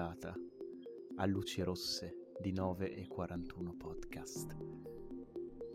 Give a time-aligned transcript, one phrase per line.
[0.00, 0.34] puntata
[1.18, 4.56] a luci rosse di 9 e 41 podcast.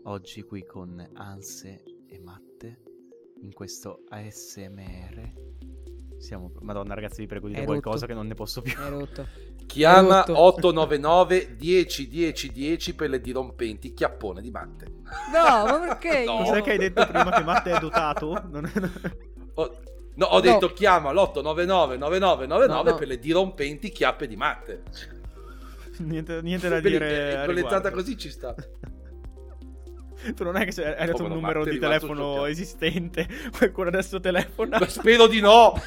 [0.04, 2.82] Oggi qui con Anse e Matte
[3.42, 5.32] in questo ASMR.
[6.18, 6.50] Siamo...
[6.60, 8.76] Madonna ragazzi vi prego di dire qualcosa che non ne posso più.
[8.76, 9.28] È rotto.
[9.64, 14.86] Chiama 899 10 10 10 per le dirompenti chiappone di Matte.
[15.32, 16.24] No, ma perché?
[16.26, 16.38] No.
[16.38, 18.42] Cos'è che hai detto prima che Matte è dotato?
[18.48, 18.72] Non è...
[19.54, 20.40] Ho- no, ho No.
[20.40, 22.94] detto chiama l'899 9999 No, no.
[22.96, 24.82] per le dirompenti chiappe di Matte.
[25.98, 27.42] niente, niente da Beh, dire.
[27.46, 28.54] Collettata così ci sta.
[30.34, 34.78] Tu non è che hai dato un numero di telefono esistente, qualcuno adesso telefona.
[34.78, 35.74] Ma spero di no.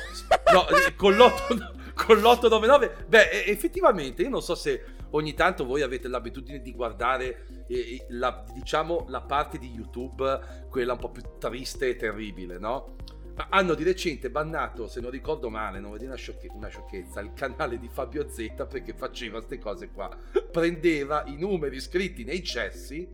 [0.52, 5.64] No, eh, con l'8 con l'899 beh eh, effettivamente io non so se ogni tanto
[5.64, 11.12] voi avete l'abitudine di guardare eh, la, diciamo la parte di YouTube quella un po'
[11.12, 12.96] più triste e terribile no?
[13.40, 17.22] Ma hanno di recente bannato se non ricordo male non dire una, sciocche- una sciocchezza
[17.22, 20.10] il canale di Fabio Z perché faceva queste cose qua
[20.52, 23.08] prendeva i numeri scritti nei cessi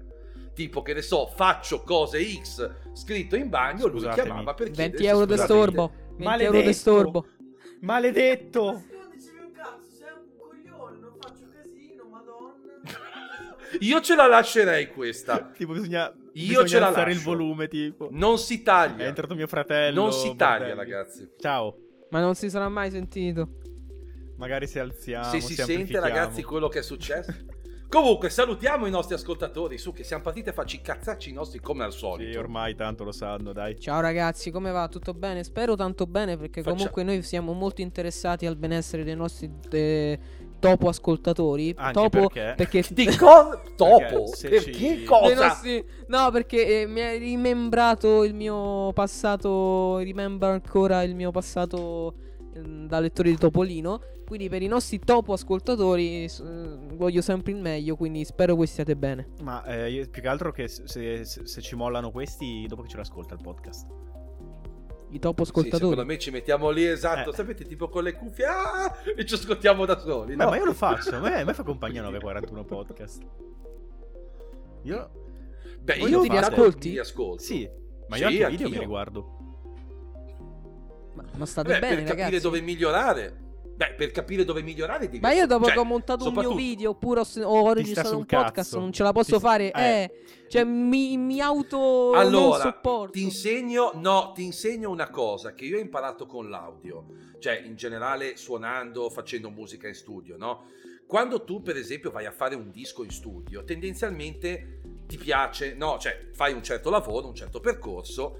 [0.56, 4.26] tipo che ne so faccio cose X scritto in bagno lui Scusatemi.
[4.26, 5.92] chiamava per 20 chiedere se, euro di storbo.
[5.92, 6.72] 20 euro di Maledetto.
[6.74, 7.28] storbo.
[7.82, 8.64] Maledetto!
[8.72, 12.98] Non dicevi un cazzo, sei un coglione, non faccio casino, madonna.
[13.82, 15.52] Io ce la lascerei questa.
[15.56, 17.30] Tipo bisogna, Io ce la alzare il lascio.
[17.30, 18.08] volume tipo.
[18.12, 19.06] Non si È taglia.
[19.06, 20.02] entrato mio fratello.
[20.02, 20.92] Non si taglia, bordelli.
[20.92, 21.30] ragazzi.
[21.40, 21.78] Ciao.
[22.10, 23.50] Ma non si sarà mai sentito.
[24.38, 27.32] Magari se alziamo, Se si sente, ragazzi, quello che è successo.
[27.88, 29.78] Comunque, salutiamo i nostri ascoltatori.
[29.78, 32.30] Su, che siamo partiti a farci cazzacci i nostri come al solito.
[32.32, 33.80] Sì, ormai tanto lo sanno, dai.
[33.80, 34.90] Ciao ragazzi, come va?
[34.90, 35.44] Tutto bene?
[35.46, 40.20] Spero tanto bene perché Faccia- comunque noi siamo molto interessati al benessere dei nostri eh,
[40.60, 41.74] topo ascoltatori.
[41.78, 43.62] Anche topo perché- Di cosa?
[43.76, 44.24] Topo?
[44.40, 45.48] Perché Perché ci- cosa?
[45.48, 49.98] nostri- No, perché eh, mi hai rimembrato il mio passato.
[49.98, 52.14] Rimembro ancora il mio passato
[52.56, 54.02] ehm, da lettore di Topolino.
[54.26, 56.30] Quindi per i nostri topo ascoltatori eh,
[56.96, 57.96] voglio sempre il meglio.
[57.96, 59.28] Quindi spero voi stiate bene.
[59.44, 62.98] Ma eh, più che altro che se, se- se ci mollano questi, dopo che ce
[62.98, 63.86] l'ascolta il podcast.
[65.16, 65.82] I topo Sì, ascoltatori.
[65.92, 67.30] secondo me ci mettiamo lì, esatto.
[67.30, 67.34] Eh.
[67.34, 70.36] Sapete, tipo con le cuffie ah, e ci ascoltiamo da soli.
[70.36, 70.50] Beh, no?
[70.50, 73.24] ma io lo faccio, a me, a me fa compagnia 941 podcast.
[74.84, 75.10] Io...
[75.80, 76.40] Beh, io ti fate?
[76.54, 76.92] ascolti.
[76.92, 77.42] Ti ascolto.
[77.44, 77.70] Sì,
[78.10, 78.70] ma Sì, io anche i video anch'io.
[78.70, 79.38] mi riguardo.
[81.14, 82.44] Ma, ma state Beh, bene, per capire ragazzi?
[82.44, 83.44] dove migliorare.
[83.76, 86.56] Beh, per capire dove migliorare devi Ma io dopo cioè, che ho montato un mio
[86.56, 88.80] video oppure ho, registrato un podcast cazzo.
[88.80, 89.84] non ce la posso Ti- fare, eh.
[89.84, 90.12] eh,
[90.48, 92.80] cioè mi, mi auto Allora,
[93.12, 97.06] ti insegno, no, ti insegno una cosa che io ho imparato con l'audio,
[97.40, 100.68] cioè in generale suonando, facendo musica in studio, no?
[101.06, 105.98] Quando tu, per esempio, vai a fare un disco in studio, tendenzialmente ti piace, no,
[106.00, 108.40] cioè fai un certo lavoro, un certo percorso,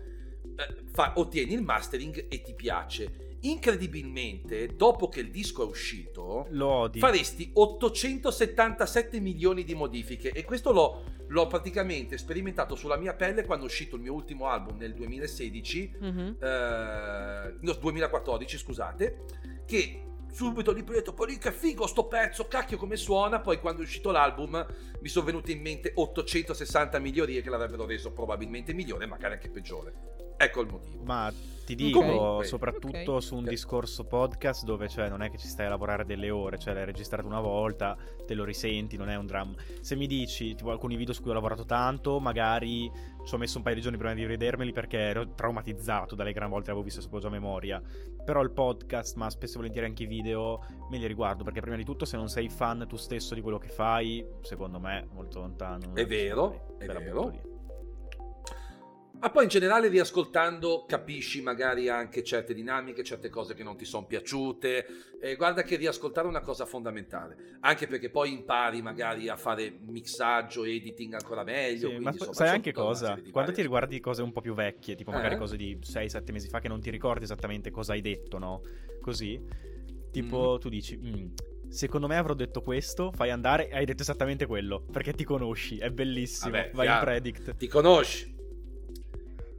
[0.56, 3.35] eh, fa- ottieni il mastering e ti piace.
[3.50, 7.00] Incredibilmente, dopo che il disco è uscito, Lo odi.
[7.00, 13.66] faresti 877 milioni di modifiche e questo l'ho, l'ho praticamente sperimentato sulla mia pelle quando
[13.66, 16.38] è uscito il mio ultimo album nel 2016 Mhm.
[16.42, 19.24] eh, no 2014 scusate
[19.66, 20.02] che
[20.36, 23.82] subito lì poi ho detto "Poi che figo sto pezzo cacchio come suona poi quando
[23.82, 24.66] è uscito l'album
[25.00, 30.34] mi sono venute in mente 860 migliorie che l'avrebbero reso probabilmente migliore magari anche peggiore
[30.38, 31.32] ecco il motivo Ma
[31.66, 32.46] ti dico, Comunque.
[32.46, 33.24] soprattutto Ok.
[33.24, 33.50] su un Eh.
[33.50, 36.86] discorso podcast dove cioè, non è che ci stai a lavorare delle ore, cioè l'hai
[36.86, 39.56] registrato una volta, te lo risenti, non è un dramma.
[39.82, 42.92] Se mi dici, tipo alcuni video su cui ho lavorato tanto, magari
[43.26, 46.50] ci ho messo un paio di giorni prima di rivedermeli perché ero traumatizzato dalle gran
[46.50, 47.82] volte che avevo visto solo già a memoria.
[48.26, 51.76] Però il podcast, ma spesso e volentieri anche i video, me li riguardo perché prima
[51.76, 55.40] di tutto se non sei fan tu stesso di quello che fai, secondo me molto
[55.40, 55.94] lontano.
[55.94, 57.55] È vero, è vero.
[59.20, 63.86] Ma poi in generale riascoltando capisci magari anche certe dinamiche, certe cose che non ti
[63.86, 64.86] sono piaciute.
[65.20, 69.76] E guarda che riascoltare è una cosa fondamentale, anche perché poi impari magari a fare
[69.88, 71.78] mixaggio, editing ancora meglio.
[71.78, 73.20] Sì, quindi, ma insomma, sai anche cosa?
[73.32, 75.38] Quando ti riguardi cose un po' più vecchie, tipo magari Eh?
[75.38, 78.62] cose di 6-7 mesi fa che non ti ricordi esattamente cosa hai detto, no?
[79.02, 79.42] Così,
[80.12, 80.60] tipo Mm.
[80.60, 81.28] tu dici, "Mm,
[81.70, 85.78] secondo me avrò detto questo, fai andare e hai detto esattamente quello, perché ti conosci,
[85.80, 87.06] è bellissimo, Vabbè, vai in chiaro.
[87.06, 87.56] predict.
[87.58, 88.34] Ti conosci.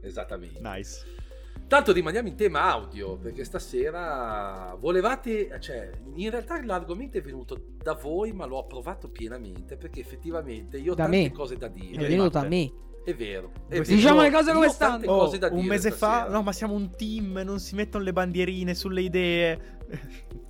[0.07, 0.59] Esattamente.
[0.61, 1.05] Nice.
[1.67, 7.93] Tanto rimaniamo in tema audio, perché stasera volevate, cioè, in realtà l'argomento è venuto da
[7.93, 11.31] voi, ma l'ho approvato pienamente, perché effettivamente io ho Da tante me.
[11.33, 12.07] cose da È dire.
[12.07, 12.55] venuto a Matte.
[12.55, 12.71] me.
[13.03, 13.51] È vero.
[13.67, 14.29] È Diciamo vero.
[14.29, 15.05] le cose come stanno.
[15.05, 16.29] cose da Oh, un dire mese fa, stasera.
[16.31, 19.59] no, ma siamo un team, non si mettono le bandierine sulle idee.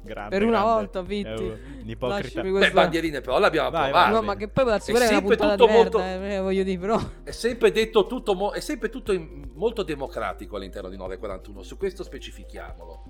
[0.08, 0.30] Grande.
[0.38, 0.74] Per una grande.
[0.74, 1.28] volta, Vitti.
[1.28, 2.42] È un ipocrita.
[2.42, 4.12] Lasciami Beh, bandierine però l'abbiamo Vai, approvate.
[4.14, 6.40] No, ma che poi la sicura è, una sempre puntata tutto di merda, molto- eh,
[6.40, 7.00] voglio dire, però.
[7.24, 11.78] È sempre detto tutto, mo- è sempre tutto in- molto democratico all'interno di 941, su
[11.78, 13.04] questo specifichiamolo.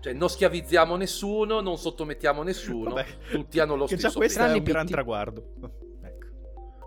[0.00, 4.52] Cioè, non schiavizziamo nessuno, non sottomettiamo nessuno, Vabbè, tutti hanno lo che stesso questo è
[4.52, 4.92] un gran Pitti.
[4.92, 5.42] traguardo.
[6.02, 6.26] Ecco.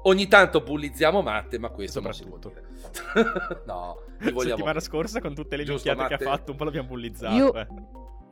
[0.04, 2.70] Ogni tanto bullizziamo Matte, ma questo non si può Soprattutto.
[3.14, 3.62] dire.
[3.68, 6.88] no, vogliamo settimana scorsa con tutte le Giusto, minchiate che ha fatto un po' l'abbiamo
[6.88, 7.36] bullizzato.
[7.36, 7.68] Io- eh.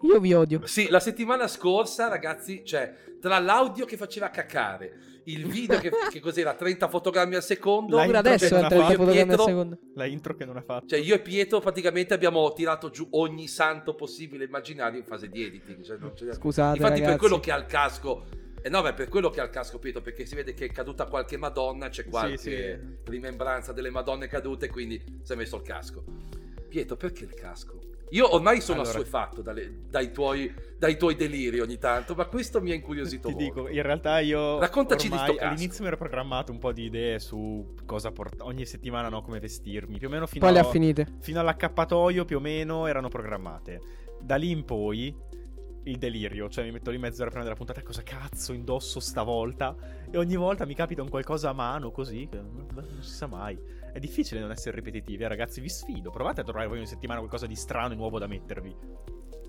[0.01, 0.65] Io vi odio.
[0.65, 6.19] Sì, la settimana scorsa, ragazzi, cioè, tra l'audio che faceva cacare, il video che, che
[6.19, 8.97] cos'era, 30 fotogrammi al secondo, La Pure intro adesso che è non ha 30 fatto.
[8.99, 9.77] fotogrammi al secondo.
[9.95, 10.87] La intro che non ha fatto.
[10.87, 15.43] Cioè, io e Pietro praticamente abbiamo tirato giù ogni santo possibile immaginario in fase di
[15.43, 15.83] editing.
[15.83, 17.17] Cioè, non c'è- Scusate, Infatti, per ragazzi.
[17.19, 18.25] quello che ha il casco.
[18.61, 20.69] Eh no, beh, per quello che ha il casco, Pietro, perché si vede che è
[20.71, 22.77] caduta qualche Madonna, c'è qualche sì.
[23.05, 26.03] rimembranza delle Madonne cadute, quindi si è messo il casco.
[26.67, 27.79] Pietro, perché il casco?
[28.11, 32.59] Io ormai sono Allora- assuefatto dalle- dai, tuoi, dai tuoi deliri ogni tanto, ma questo
[32.61, 33.61] mi ha incuriosito Ti molto.
[33.61, 35.51] dico, in realtà io Raccontaci di ormai sto casco.
[35.53, 39.39] all'inizio mi ero programmato un po' di idee su cosa portare ogni settimana no, come
[39.39, 41.07] vestirmi, più o meno fino, Poi le a- ha finite.
[41.19, 43.81] fino all'accappatoio più o meno erano programmate.
[44.21, 45.15] Da lì in poi
[45.83, 49.75] il delirio, cioè mi metto lì mezz'ora prima della puntata cosa cazzo indosso stavolta
[50.11, 52.67] e ogni volta mi capita un qualcosa a mano così che non
[53.01, 53.57] si sa mai.
[53.91, 56.09] È difficile non essere ripetitivi, eh, ragazzi, vi sfido.
[56.09, 58.69] Provate a trovare voi ogni settimana qualcosa di strano e nuovo da mettervi.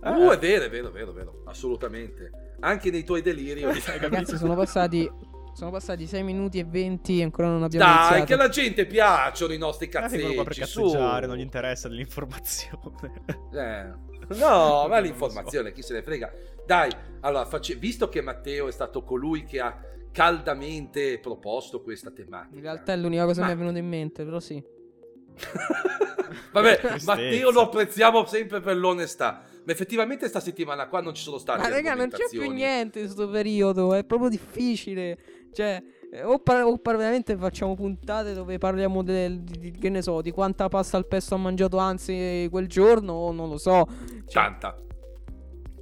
[0.02, 2.31] Eh, Uh, è vero, è vero, è vero, è vero, assolutamente.
[2.60, 3.62] Anche nei tuoi deliri.
[4.00, 5.10] Ragazzi, sono passati.
[5.52, 8.25] Sono passati 6 minuti e 20 e ancora non abbiamo Dai, iniziato.
[8.25, 10.82] che alla gente piacciono i nostri Ah, vengono qua per cazzeggi, su.
[10.82, 13.22] cazzeggiare, non gli interessa dell'informazione.
[13.52, 14.08] Eh.
[14.38, 16.32] No, ma l'informazione, chi se ne frega.
[16.64, 16.88] Dai,
[17.20, 19.76] allora, face- visto che Matteo è stato colui che ha
[20.12, 22.55] caldamente proposto questa tematica.
[22.57, 24.62] In realtà è l'unica cosa che mi è venuta in mente, però sì.
[26.53, 26.81] Vabbè.
[27.05, 29.43] Matteo lo apprezziamo sempre per l'onestà.
[29.65, 33.01] Ma effettivamente sta settimana qua non ci sono state Ma raga, non c'è più niente
[33.01, 35.19] in questo periodo, è proprio difficile.
[35.53, 39.89] Cioè, eh, o, par- o par- veramente facciamo puntate dove parliamo del, di, di- che
[39.91, 43.59] ne so, di quanta pasta al pesto ha mangiato Anzi quel giorno, o non lo
[43.59, 43.87] so.
[44.27, 44.77] Cioè, Tanta.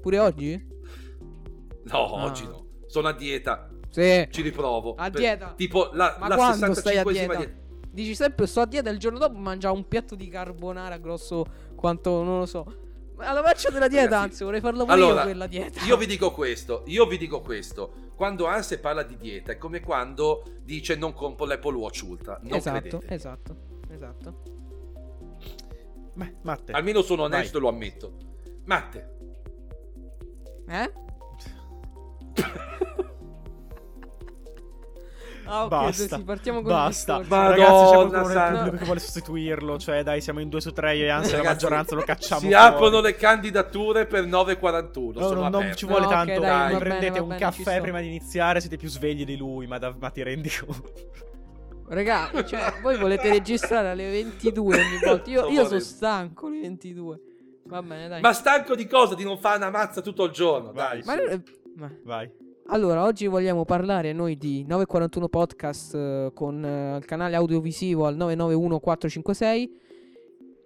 [0.01, 0.67] pure oggi?
[1.85, 2.25] No, Ah.
[2.25, 2.67] oggi no.
[2.87, 3.68] Sono a dieta.
[3.91, 4.29] Sì.
[4.31, 4.95] Ci riprovo.
[4.97, 5.53] A Per- dieta?
[5.57, 7.53] Tipo la, Ma la quando stai a 65esima dieta?
[7.91, 11.45] Dici sempre sto a dieta il giorno dopo mangiare un piatto di carbonara grosso
[11.75, 12.65] quanto non lo so.
[13.17, 15.85] Ma alla faccia della dieta, Ragazzi, anzi, vorrei farlo pure allora, io quella dieta.
[15.85, 18.07] Io vi dico questo, io vi dico questo.
[18.15, 22.39] Quando Anse parla di dieta è come quando dice non compro l'Apple Watch Ultra.
[22.43, 23.15] Non esatto, credete.
[23.15, 23.57] esatto,
[23.91, 24.43] esatto.
[26.15, 26.73] Beh, Matte.
[26.73, 27.39] Almeno sono Vai.
[27.39, 28.13] onesto e lo ammetto.
[28.65, 29.17] Matte,
[30.69, 30.93] Eh?
[35.49, 37.13] Ah, ok, Basta, sì, partiamo con basta.
[37.17, 37.43] il discorso.
[37.43, 39.79] Ma- Ragazzi, c'è Madonna qualcuno nel pubblico che vuole sostituirlo.
[39.79, 40.97] Cioè, dai, siamo in due su tre.
[40.97, 42.41] Io e anzi, la maggioranza lo cacciamo.
[42.41, 42.63] si fuori.
[42.63, 45.19] aprono le candidature per 9.41.
[45.21, 46.41] No, sono non, non ci vuole No, tanto.
[46.41, 48.61] dai, va prendete bene, un bene, caffè prima di iniziare.
[48.61, 49.67] Siete più svegli di lui.
[49.67, 50.93] Ma, da- ma ti rendi conto?
[51.89, 55.31] Raga, cioè, voi volete registrare alle 22 ogni volta.
[55.31, 57.21] Io, io sono stanco alle 22.
[57.65, 58.21] Va bene, dai.
[58.21, 59.15] Ma stanco di cosa?
[59.15, 60.73] Di non fare una mazza tutto il giorno.
[60.73, 61.03] Vai.
[61.03, 61.17] Dai.
[61.17, 62.31] Ma- ma- Vai.
[62.71, 68.15] Allora, oggi vogliamo parlare noi di 941 Podcast eh, con eh, il canale audiovisivo al
[68.17, 69.81] 991456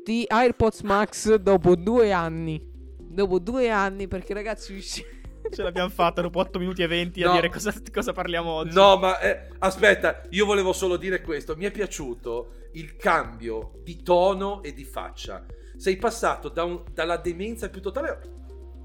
[0.02, 2.60] di AirPods Max dopo due anni.
[2.98, 4.80] Dopo due anni, perché ragazzi...
[5.52, 7.34] Ce l'abbiamo fatta dopo 8 minuti e 20 a No.
[7.34, 8.74] dire cosa, cosa parliamo oggi.
[8.74, 11.56] No, ma eh, aspetta, io volevo solo dire questo.
[11.56, 15.44] Mi è piaciuto il cambio di tono e di faccia.
[15.76, 18.40] Sei passato da un- dalla demenza più totale.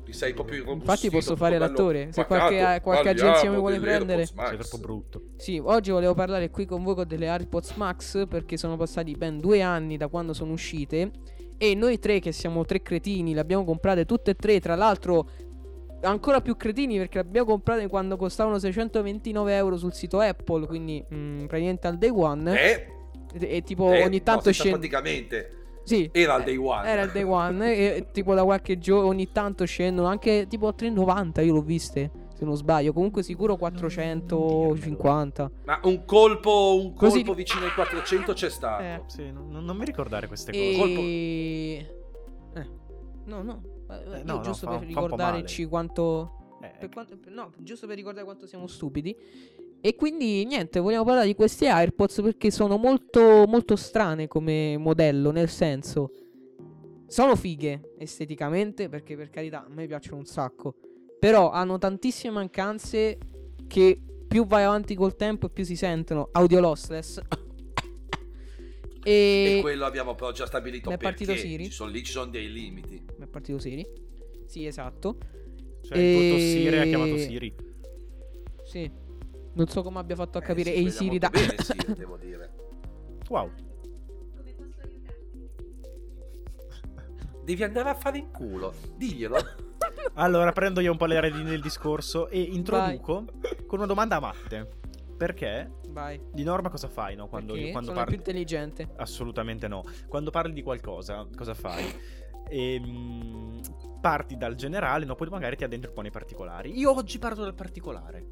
[0.07, 3.57] Ti sei proprio irrobustito, Infatti posso fare bello l'attore, se qualche- qualche Parliamo agenzia mi
[3.57, 4.25] vuole prendere.
[4.25, 5.21] Sei troppo brutto.
[5.35, 9.37] Sì, oggi volevo parlare qui con voi con delle AirPods Max perché sono passati ben
[9.37, 11.11] due anni da quando sono uscite
[11.57, 15.27] e noi tre che siamo tre cretini le abbiamo comprate tutte e tre, tra l'altro
[16.03, 21.03] ancora più cretini perché le abbiamo comprate quando costavano 629 euro sul sito Apple, quindi
[21.13, 22.87] mm, praticamente al day one Eh,
[23.33, 24.77] e, e tipo eh, ogni no, tanto senza scende...
[24.77, 25.51] praticamente.
[25.88, 26.86] Sì, Era il eh, day one.
[26.89, 30.74] Era il day one e tipo da qualche giorno ogni tanto scendono anche tipo a
[30.77, 35.51] 3,90 io l'ho viste se non sbaglio, comunque sicuro 450.
[35.65, 38.84] Ma un colpo, un Così- colpo vicino ai 400 c'è stato.
[38.84, 39.01] Eh.
[39.08, 40.75] Sì, non, non- mi ricordare queste E...
[42.53, 42.62] cose.
[42.62, 42.70] Eh.
[43.25, 43.62] No, no.
[43.89, 47.51] eh, Eh, no, no, giusto fa- per fa ricordarci quanto, Eh, per quanto- per- No,
[47.58, 49.15] giusto per ricordare quanto siamo stupidi.
[49.88, 55.32] E quindi niente, vogliamo parlare di questi AirPods perché sono molto, molto strane come modello,
[55.32, 56.12] nel senso...
[57.08, 60.75] Sono fighe esteticamente perché per carità a me piacciono un sacco.
[61.17, 63.17] Però hanno tantissime mancanze
[63.65, 66.27] che più vai avanti col tempo e più si sentono.
[66.34, 67.22] Audio lossless.
[69.06, 69.60] E e...
[69.62, 71.63] quello abbiamo però già stabilito Mi è perché partito Siri?
[71.63, 73.01] ci sono, lì ci sono dei limiti.
[73.20, 73.88] Mi è partito Siri?
[74.48, 75.15] Sì, esatto.
[75.82, 77.56] Cioè, E- Siri ha chiamato Siri.
[78.65, 79.06] Sì.
[79.57, 81.29] Non so come abbia fatto a Eh, capire si Ehi vede Siri da...
[81.33, 82.53] molto bene, Siri, devo dire.
[83.27, 83.51] Wow.
[87.43, 88.73] Devi andare a fare in culo.
[88.95, 89.35] Diglielo.
[90.13, 93.25] Allora, prendo io un po' le redini del discorso e introduco
[93.67, 94.67] con una domanda a Matte.
[95.15, 96.19] Perché Vai.
[96.33, 97.27] di norma cosa fai, no?
[97.27, 98.15] Quando, Perché quando sono parli...
[98.15, 98.89] più intelligente.
[98.97, 99.83] Assolutamente no.
[100.07, 101.85] Quando parli di qualcosa, cosa fai?
[102.49, 103.59] Ehm,
[104.01, 105.15] parti dal generale, no?
[105.15, 106.75] Poi magari ti addentri un po' nei particolari.
[106.77, 108.29] Io oggi parto dal particolare.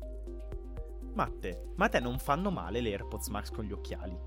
[1.16, 4.18] Matte, ma a te non fanno male le AirPods Max con gli occhiali?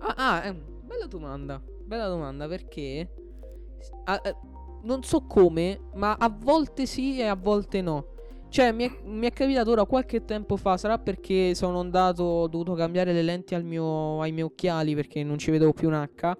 [0.00, 1.62] Ah, ah, eh, bella domanda.
[1.84, 3.08] Bella domanda perché
[4.04, 4.36] ah, eh,
[4.82, 8.14] non so come, ma a volte sì e a volte no.
[8.48, 10.76] Cioè, mi è, mi è capitato ora qualche tempo fa.
[10.76, 12.22] Sarà perché sono andato.
[12.22, 15.88] Ho dovuto cambiare le lenti al mio- ai miei occhiali perché non ci vedevo più
[15.88, 16.36] un H.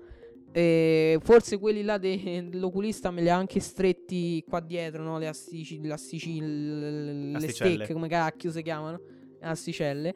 [0.56, 5.18] E forse quelli là de- dell'oculista me li ha anche stretti qua dietro, no?
[5.18, 8.98] Le astici, le astici, l- le stecche, come cacchio si chiamano?
[9.42, 10.14] Asticelle.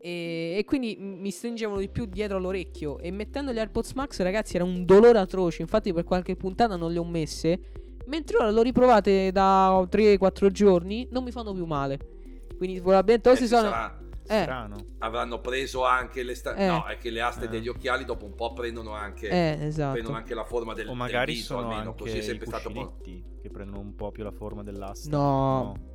[0.00, 2.98] E, e quindi mi stringevano di più dietro all'orecchio.
[2.98, 5.60] E mettendo gli AirPods Max, ragazzi, era un dolore atroce.
[5.60, 7.58] Infatti, per qualche puntata non le ho messe.
[8.06, 11.98] Mentre ora l'ho riprovate da 3-4 giorni, non mi fanno più male.
[12.56, 13.62] Quindi probabilmente o Eh, si sono.
[13.68, 14.76] sarà- Eh, Strano.
[15.00, 16.66] avranno preso anche le sta- Eh.
[16.66, 17.48] no è che le aste Eh.
[17.48, 19.92] degli occhiali dopo un po' prendono anche, eh, esatto.
[19.92, 22.22] prendono anche la forma del, O magari del viso sono almeno anche così è i
[22.22, 25.14] sempre stato po'- cuscinetti che prendono un po' più la forma dell'asta.
[25.16, 25.92] No.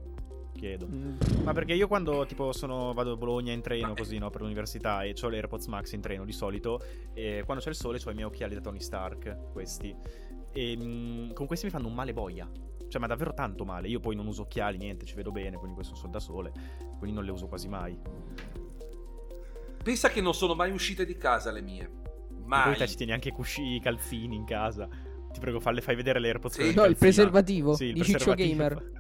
[0.53, 0.87] Chiedo.
[0.87, 4.41] Mm, Ma perché io quando tipo sono vado a Bologna in treno così no per
[4.41, 6.81] l'università e ho le AirPods Max in treno di solito
[7.13, 9.95] e quando c'è il sole ho i miei occhiali da Tony Stark questi
[10.51, 12.49] e mm, con questi mi fanno un male boia
[12.89, 15.75] cioè ma davvero tanto male io poi non uso occhiali niente ci vedo bene quindi
[15.75, 16.51] questo sono da sole
[16.99, 17.97] quindi non le uso quasi mai
[19.83, 23.11] pensa che non sono mai uscite di casa le mie poi mai te ci tieni
[23.13, 24.87] anche i cusci i calzini in casa
[25.31, 26.73] ti prego falle fai vedere le AirPods Sì.
[26.73, 28.33] No, il preservativo Sì, il di Ciccio.
[28.33, 28.91] Gamer.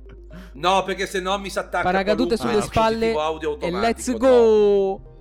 [0.53, 5.01] no perché se no mi si attacca Paracadute sulle spalle dispositivo audio e let's go.
[5.03, 5.17] No,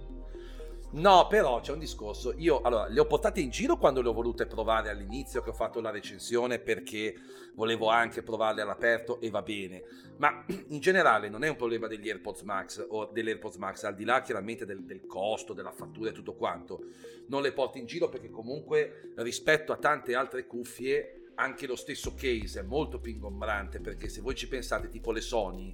[1.27, 2.33] però c'è un discorso.
[2.39, 5.55] Io allora le ho portate in giro quando le ho volute provare all'inizio, che ho
[5.55, 7.15] fatto la recensione perché
[7.55, 9.83] volevo anche provarle all'aperto e va bene.
[10.17, 13.95] Ma in generale non è un problema degli AirPods Max o delle AirPods Max, al
[13.95, 16.85] di là chiaramente del, del costo, della fattura e tutto quanto.
[17.27, 22.15] Non le porto in giro perché comunque rispetto a tante altre cuffie anche lo stesso
[22.15, 25.73] case è molto più ingombrante perché se voi ci pensate tipo le Sony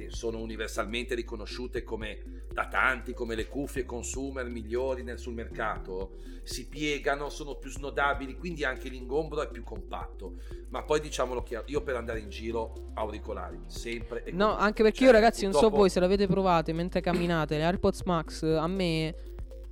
[0.00, 6.16] che sono universalmente riconosciute come da tanti come le cuffie consumer migliori nel, sul mercato,
[6.42, 10.34] si piegano, sono più snodabili, quindi anche l'ingombro è più compatto.
[10.70, 14.64] Ma poi diciamolo chiaro, io per andare in giro auricolari, sempre e No, comunque.
[14.64, 17.64] anche perché Cioè, io ragazzi non so purtroppo- voi se l'avete provate mentre camminate, le
[17.64, 19.14] AirPods Max a me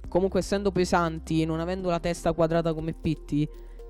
[0.08, 3.46] comunque essendo pesanti e non avendo la testa quadrata come Pitti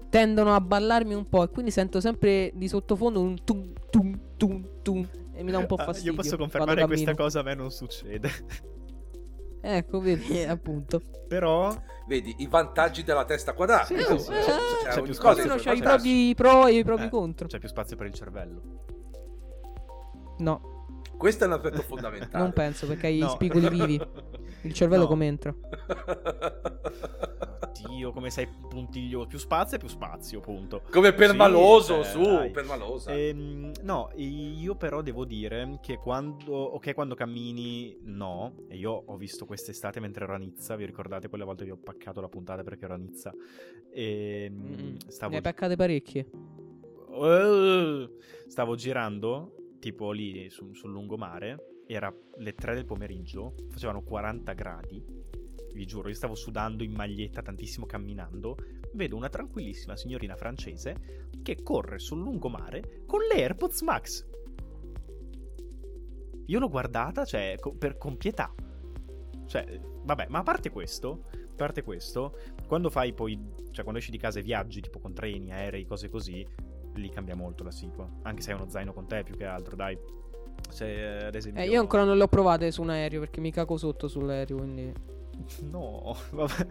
[0.09, 4.67] tendono a ballarmi un po' e quindi sento sempre di sottofondo un tum tum tum
[4.83, 5.07] tum
[5.39, 6.11] e mi dà un po' Ah, fastidio.
[6.11, 7.23] io posso confermare questa cammino.
[7.23, 8.29] cosa a me non succede
[9.63, 11.01] Ecco, vedi, appunto.
[11.29, 11.75] però
[12.07, 13.85] Vedi i vantaggi della testa quadrata.
[13.85, 16.67] Sì, sì, sì, sì, cioè, c'è più spazio, cosa Ognuno è ha i propri pro
[16.67, 17.47] e i propri Eh, contro.
[17.49, 18.63] c'è più spazio per il cervello
[20.39, 22.43] No, Questo è un aspetto fondamentale.
[22.43, 23.27] non penso perché hai No.
[23.27, 24.01] i spigoli vivi.
[24.69, 25.09] Il cervello No.
[25.09, 25.55] come entra?
[27.89, 29.27] Dio, come sei puntiglioso.
[29.27, 30.83] Più spazio e più spazio, punto.
[30.91, 32.51] Come permaloso, Sì, su, dai.
[32.51, 33.13] permalosa.
[33.13, 38.65] Ehm, no, io però devo dire che quando, ok, quando cammini, no.
[38.69, 40.77] E io ho visto quest'estate mentre ero a Nizza.
[40.77, 43.33] Vi ricordate quelle volte che ho paccato la puntata perché ero a Nizza?
[43.91, 46.27] E Mm, stavo, Ne hai peccate parecchie.
[47.21, 48.11] Eh,
[48.49, 51.78] stavo girando, tipo lì sul, sul lungomare.
[51.91, 55.03] Era le 3 del pomeriggio, facevano 40 gradi.
[55.73, 58.59] Vi giuro, io stavo sudando in maglietta tantissimo camminando.
[58.93, 64.27] Vedo una tranquillissima signorina francese che corre sul lungomare con le AirPods Max.
[66.45, 68.53] Io l'ho guardata, cioè, co- per, con pietà.
[69.47, 73.41] Cioè, vabbè, ma a parte questo, a parte questo, quando fai poi,
[73.71, 76.47] cioè, quando esci di casa e viaggi, tipo con treni, aerei, cose così,
[76.97, 78.07] lì cambia molto la situa.
[78.25, 79.99] Anche se hai uno zaino con te, più che altro, dai.
[80.71, 81.63] Se, ad esempio...
[81.63, 84.57] Eh, io ancora non le ho provate su un aereo perché mi cago sotto sull'aereo,
[84.57, 84.93] quindi...
[85.71, 86.67] No, vabbè.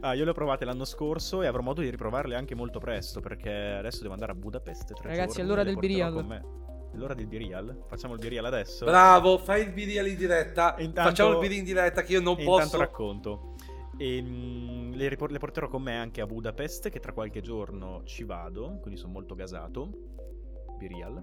[0.00, 3.20] Ah, io le ho provate l'anno scorso e avrò modo di riprovarle anche molto presto
[3.20, 4.94] perché adesso devo andare a Budapest.
[4.94, 6.44] tre Ragazzi, giorni, è l'ora le del Birial.
[6.92, 7.84] l'ora del Birial?
[7.86, 8.84] Facciamo il Birial adesso?
[8.84, 10.76] Bravo, fai il video in diretta.
[10.78, 12.62] Intanto- Facciamo il video in diretta che io non E posso.
[12.64, 13.54] intanto racconto.
[13.98, 18.02] E, mm, le, ripor- le porterò con me anche a Budapest, che tra qualche giorno
[18.04, 19.90] ci vado, quindi sono molto gasato.
[20.78, 21.20] Birial,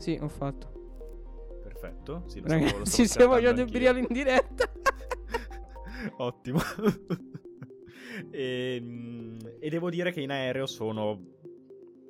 [0.00, 1.60] Sì, ho fatto.
[1.62, 2.24] perfetto.
[2.26, 4.68] Sì, lo stavo- Ragazzi, stiamo facendo il birial in diretta.
[6.18, 6.58] Ottimo.
[8.30, 11.18] e, mm, e devo dire che in aereo sono.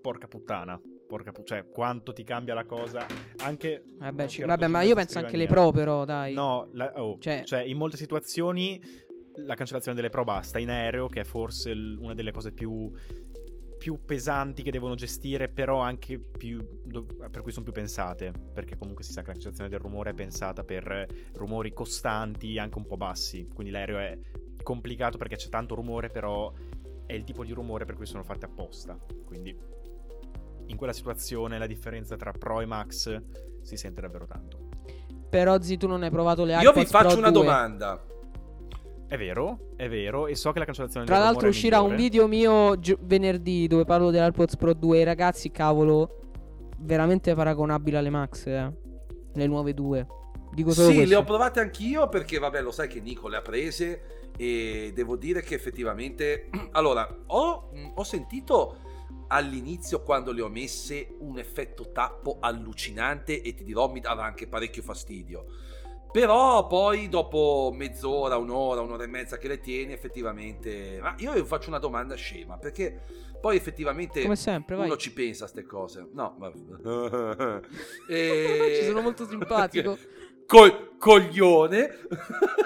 [0.00, 0.80] Porca puttana.
[1.06, 3.04] Porca pu- cioè, quanto ti cambia la cosa.
[3.38, 3.82] Anche.
[3.98, 6.32] Vabbè, ci- vabbè, ma io penso anche le pro, però, dai.
[6.34, 7.60] No, la- oh, Cioè- cioè...
[7.62, 8.80] in molte situazioni
[9.46, 10.58] la cancellazione delle pro basta.
[10.58, 12.90] In aereo, che è forse l- una delle cose più
[13.80, 18.76] più pesanti che devono gestire, però anche più do- per cui sono più pensate, perché
[18.76, 22.84] comunque si sa che la cancellazione del rumore è pensata per rumori costanti, anche un
[22.84, 24.18] po' bassi, quindi l'aereo è
[24.62, 26.52] complicato perché c'è tanto rumore, però
[27.06, 28.98] è il tipo di rumore per cui sono fatte apposta.
[29.24, 29.56] Quindi
[30.66, 33.22] in quella situazione la differenza tra Pro e Max
[33.62, 34.68] si sente davvero tanto.
[35.30, 37.42] Però Zi, tu non hai provato le Io vi faccio Pro una 2.
[37.42, 38.04] domanda.
[39.10, 42.78] È vero, è vero, e so che la cancellazione Tra l'altro uscirà un video mio
[42.78, 46.28] gio- venerdì dove parlo dell'AirPods Pro 2 ragazzi, cavolo,
[46.78, 48.72] veramente paragonabile alle Max, eh.
[49.32, 50.06] Le nuove due.
[50.52, 51.12] Dico solo Sì, questo.
[51.12, 55.16] le ho provate anch'io perché, vabbè, lo sai che Nico le ha prese e devo
[55.16, 56.48] dire che effettivamente...
[56.70, 58.76] Allora, ho, ho sentito
[59.26, 64.46] all'inizio quando le ho messe un effetto tappo allucinante e ti dirò mi dava anche
[64.46, 65.46] parecchio fastidio.
[66.12, 70.98] Però poi dopo mezz'ora, un'ora, un'ora e mezza che le tieni, effettivamente...
[71.00, 73.00] Ma io vi faccio una domanda scema, perché
[73.40, 74.86] poi effettivamente Come sempre, vai.
[74.86, 76.06] uno ci pensa a ste cose.
[76.12, 77.60] No, vabbè.
[78.10, 79.96] E- Ci sono molto simpatico.
[80.46, 81.90] Col- coglione.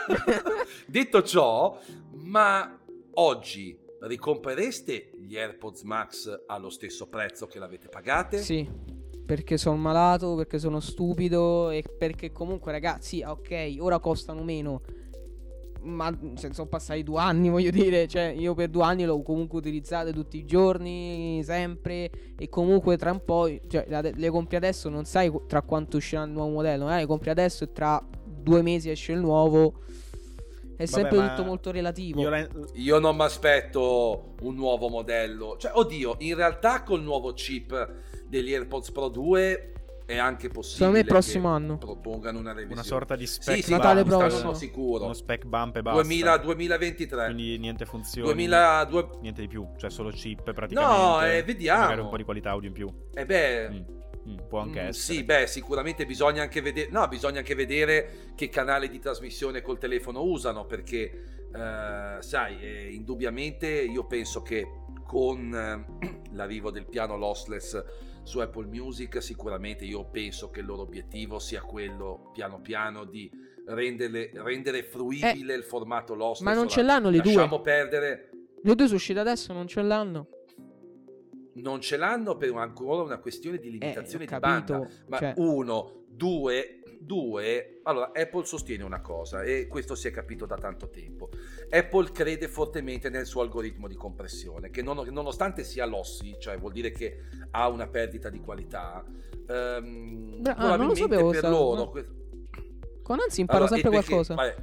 [0.86, 1.78] Detto ciò,
[2.22, 2.78] ma
[3.14, 8.38] oggi ricomprereste gli AirPods Max allo stesso prezzo che l'avete pagate?
[8.38, 8.66] Sì,
[9.24, 14.82] perché sono malato, perché sono stupido e perché comunque ragazzi, ok, ora costano meno.
[15.82, 19.58] Ma se sono passati due anni, voglio dire, cioè io per due anni l'ho comunque
[19.58, 25.04] utilizzate tutti i giorni, sempre, e comunque tra un po', cioè le compri adesso, non
[25.04, 28.90] sai tra quanto uscirà il nuovo modello, magari le compri adesso e tra due mesi
[28.90, 29.74] esce il nuovo.
[30.76, 32.20] È sempre tutto molto relativo.
[32.20, 35.56] Io la- Io non mi aspetto un nuovo modello.
[35.56, 37.94] Cioè, oddio, in realtà col nuovo chip
[38.42, 39.72] degli AirPods Pro 2
[40.06, 41.78] è anche possibile Secondo me il prossimo anno.
[41.78, 42.74] propongano una revisione.
[42.74, 44.40] una sorta di spec Sì, sì, Natale basta, prossimo.
[44.40, 45.04] sono sicuro.
[45.04, 46.02] uno spec bump e basta.
[46.02, 47.24] 2000 2023.
[47.24, 48.26] Quindi niente funzioni.
[48.26, 50.96] 2000, due- Niente di più, cioè solo chip praticamente.
[51.02, 51.80] No, eh, vediamo.
[51.82, 52.92] Magari un po' di qualità audio in più.
[53.14, 55.16] Eh beh, Mm, mm, può anche Mm, essere.
[55.18, 56.90] Sì, beh, sicuramente bisogna anche vedere.
[56.90, 60.66] No, bisogna anche vedere che canale di trasmissione col telefono usano.
[60.66, 64.66] Perché, eh, sai, eh, indubbiamente io penso che
[65.06, 65.54] con
[66.02, 67.82] eh, l'arrivo del piano lossless
[68.24, 73.30] su Apple Music, sicuramente io penso che il loro obiettivo sia quello piano piano di
[73.66, 76.14] renderle- rendere fruibile il formato.
[76.14, 77.34] Eh, Ma non ce l'hanno le due.
[77.34, 78.30] Lasciamo perdere.
[78.62, 80.28] Le due sono uscite adesso, non ce l'hanno.
[81.56, 84.88] Non ce l'hanno per ancora una questione di Eh, limitazione ho di banda.
[85.06, 87.80] Ma cioè, uno, due, due.
[87.84, 91.28] Allora, Apple sostiene una cosa e questo si è capito da tanto tempo.
[91.70, 96.72] Apple crede fortemente nel suo algoritmo di compressione, che non- nonostante sia lossi, cioè vuol
[96.72, 99.04] dire che ha una perdita di qualità.
[99.46, 101.74] ehm, Bra- ah, non lo probabilmente sapevo per sta- loro.
[101.84, 101.90] no.
[101.90, 102.08] que-
[103.02, 104.34] con Anzi imparo Allora, sempre perché- qualcosa.
[104.34, 104.56] vabbè,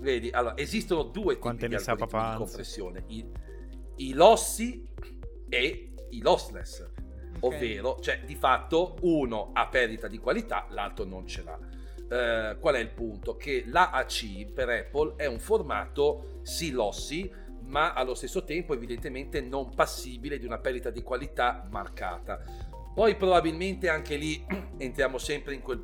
[0.00, 3.04] vedi, allora, esistono due tipi Quante di ne sa di compressione.
[3.08, 3.26] I,
[3.96, 4.88] i lossi
[5.50, 6.90] e i lossless.
[7.40, 7.54] Ok.
[7.54, 11.58] Ovvero, cioè, di fatto uno ha perdita di qualità, l'altro non ce l'ha.
[12.08, 13.36] Eh, qual è il punto?
[13.36, 17.30] Che l'AAC per Apple è un formato sì lossi,
[17.66, 22.42] ma allo stesso tempo evidentemente non passibile di una perdita di qualità marcata.
[22.94, 24.44] Poi probabilmente anche lì
[24.78, 25.82] entriamo sempre in quel,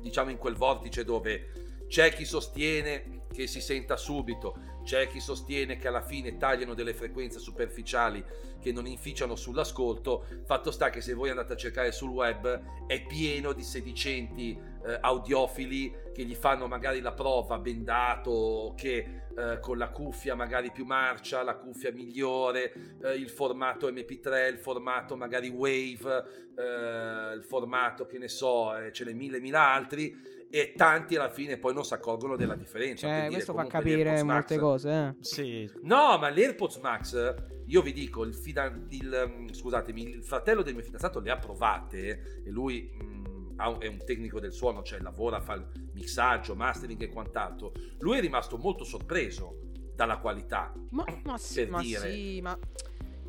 [0.00, 5.76] diciamo, in quel vortice dove c'è chi sostiene che si senta subito, c'è chi sostiene
[5.76, 8.24] che alla fine tagliano delle frequenze superficiali
[8.60, 10.24] che non inficiano sull'ascolto.
[10.44, 14.98] Fatto sta che se voi andate a cercare sul web è pieno di sedicenti eh,
[15.00, 20.84] audiofili che gli fanno magari la prova bendato, che eh, con la cuffia magari più
[20.84, 28.06] marcia, la cuffia migliore, eh, il formato MP3, il formato magari Wave, eh, il formato
[28.06, 31.82] che ne so, eh, ce n'è mille mille altri e tanti alla fine poi non
[31.82, 33.06] si accorgono della differenza.
[33.06, 35.14] Cioè, dire, questo fa capire molte Max- cose, eh.
[35.24, 37.34] Sì, No, ma l'AirPods Max,
[37.66, 41.38] io vi dico, il, fidan- il, mm, scusatemi, il fratello del mio fidanzato le ha
[41.38, 45.66] provate e lui mm, ha un- è un tecnico del suono, cioè lavora, fa il
[45.94, 47.72] mixaggio, mastering e quant'altro.
[48.00, 49.58] Lui è rimasto molto sorpreso
[49.94, 52.10] dalla qualità, Ma, ma sì, Per ma dire.
[52.12, 52.58] sì, ma...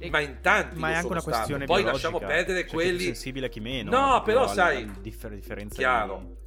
[0.10, 1.66] Ma in tanti ma è anche sono una questione.
[1.66, 3.04] Poi lasciamo perdere C'è chi è più quelli...
[3.06, 3.90] sensibile chi meno.
[3.90, 6.42] No, però al- sai, differ- differenza chiaro.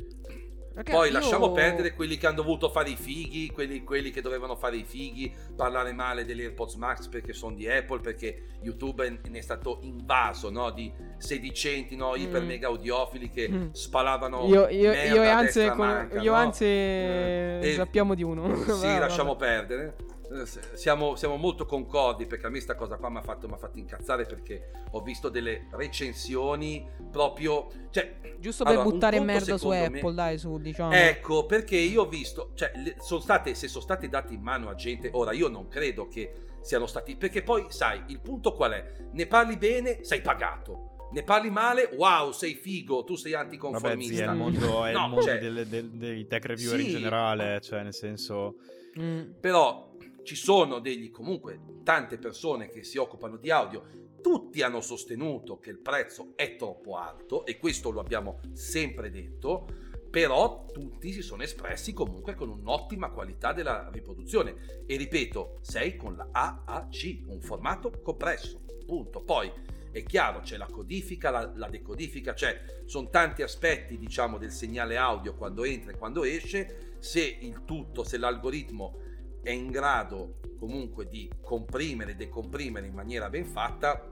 [0.76, 4.20] Perché Poi io- lasciamo perdere quelli che hanno dovuto fare i fighi, quelli, quelli che
[4.20, 9.20] dovevano fare i fighi, parlare male degli AirPods Max perché sono di Apple, perché YouTube
[9.26, 12.46] ne è stato invaso no, di sedicenti, no, iper Mm.
[12.46, 13.70] mega audiofili che Mm.
[13.72, 16.36] spalavano Io, io, io e a Anze, destra con- manca, io no?
[16.36, 18.44] Anze Eh, sappiamo di uno.
[18.66, 19.44] Sì, Vabbè, lasciamo vabbè.
[19.46, 19.96] perdere.
[20.28, 23.78] Eh, Siamo, siamo molto concordi perché a me sta cosa qua mi ha fatto, fatto
[23.78, 27.68] incazzare perché ho visto delle recensioni proprio...
[27.90, 30.92] Cioè, Giusto per allora, buttare merda su secondo me- Apple, dai, su, diciamo.
[30.92, 34.68] Ecco, perché io ho visto, cioè, le- sono state, se sono state date in mano
[34.68, 37.16] a gente, ora io non credo che siano stati...
[37.16, 38.92] Perché poi, sai, il punto qual è?
[39.12, 41.08] Ne parli bene, sei pagato.
[41.12, 44.14] Ne parli male, wow, sei figo, tu sei Vabbè, anticonformista.
[44.14, 46.92] zia, il mondo è No, il mondo cioè- delle- del- dei tech reviewer in Sì.
[46.92, 48.56] generale, cioè nel senso...
[48.98, 49.32] Mm.
[49.40, 49.92] Però
[50.26, 53.84] ci sono degli, comunque, tante persone che si occupano di audio.
[54.20, 59.68] Tutti hanno sostenuto che il prezzo è troppo alto e questo lo abbiamo sempre detto,
[60.10, 64.82] però tutti si sono espressi comunque con un'ottima qualità della riproduzione.
[64.84, 69.20] E ripeto, sei con la AAC, un formato compresso, punto.
[69.22, 69.48] Poi
[69.92, 74.96] è chiaro, c'è la codifica, la, la decodifica, cioè sono tanti aspetti, diciamo, del segnale
[74.96, 76.94] audio quando entra e quando esce.
[76.98, 79.04] Se il tutto, se l'algoritmo
[79.46, 84.04] è in grado comunque di comprimere e decomprimere in maniera ben fatta,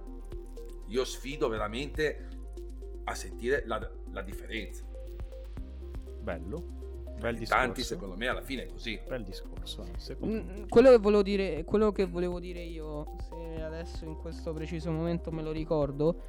[0.86, 2.28] io sfido veramente
[3.02, 4.84] a sentire la, la differenza.
[6.20, 6.62] Bello.
[7.18, 7.64] Bel discorso.
[7.64, 9.00] Tanti, secondo me, alla fine è così.
[9.08, 9.84] Bel discorso.
[10.20, 10.26] me.
[10.26, 14.92] Mm, Quello che volevo dire, quello che volevo dire io, se adesso in questo preciso
[14.92, 16.22] momento me lo ricordo,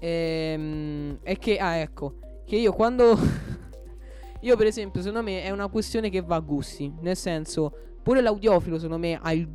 [0.00, 3.16] ehm, è che, ah ecco, che io quando...
[4.42, 8.20] io per esempio, secondo me è una questione che va a gusti, nel senso, pure
[8.20, 9.48] l'audiofilo secondo me ha il,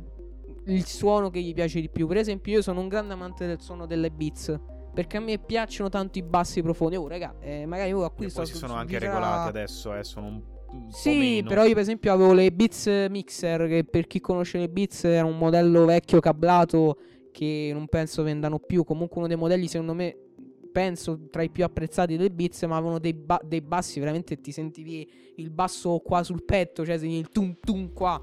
[0.66, 2.06] il suono che gli piace di più.
[2.06, 4.58] Per esempio io sono un grande amante del suono delle beats.
[4.92, 6.96] Perché a me piacciono tanto i bassi profondi.
[6.96, 8.40] Oh, raga, eh, magari io acquisto.
[8.40, 10.42] poi si sono anche regolati adesso, eh, sono un,
[10.88, 15.04] Sì, però io per esempio avevo le Beats Mixer, che per chi conosce le Beats
[15.04, 16.96] era un modello vecchio cablato
[17.30, 20.16] che non penso vendano più, comunque uno dei modelli secondo me
[20.72, 24.52] penso tra i più apprezzati delle Beats, ma avevano dei, ba- dei bassi veramente ti
[24.52, 25.06] sentivi
[25.36, 28.22] il basso qua sul petto, cioè il tum tum qua.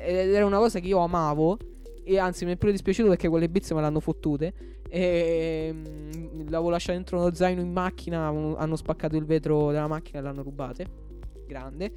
[0.00, 1.58] Ed era una cosa che io amavo
[2.04, 4.52] e anzi mi è pure dispiaciuto perché quelle Beats me l'hanno fottute.
[4.88, 10.18] E mm, l'avevo lasciato dentro uno zaino in macchina, hanno spaccato il vetro della macchina
[10.18, 10.86] e l'hanno rubate
[11.46, 11.92] grande.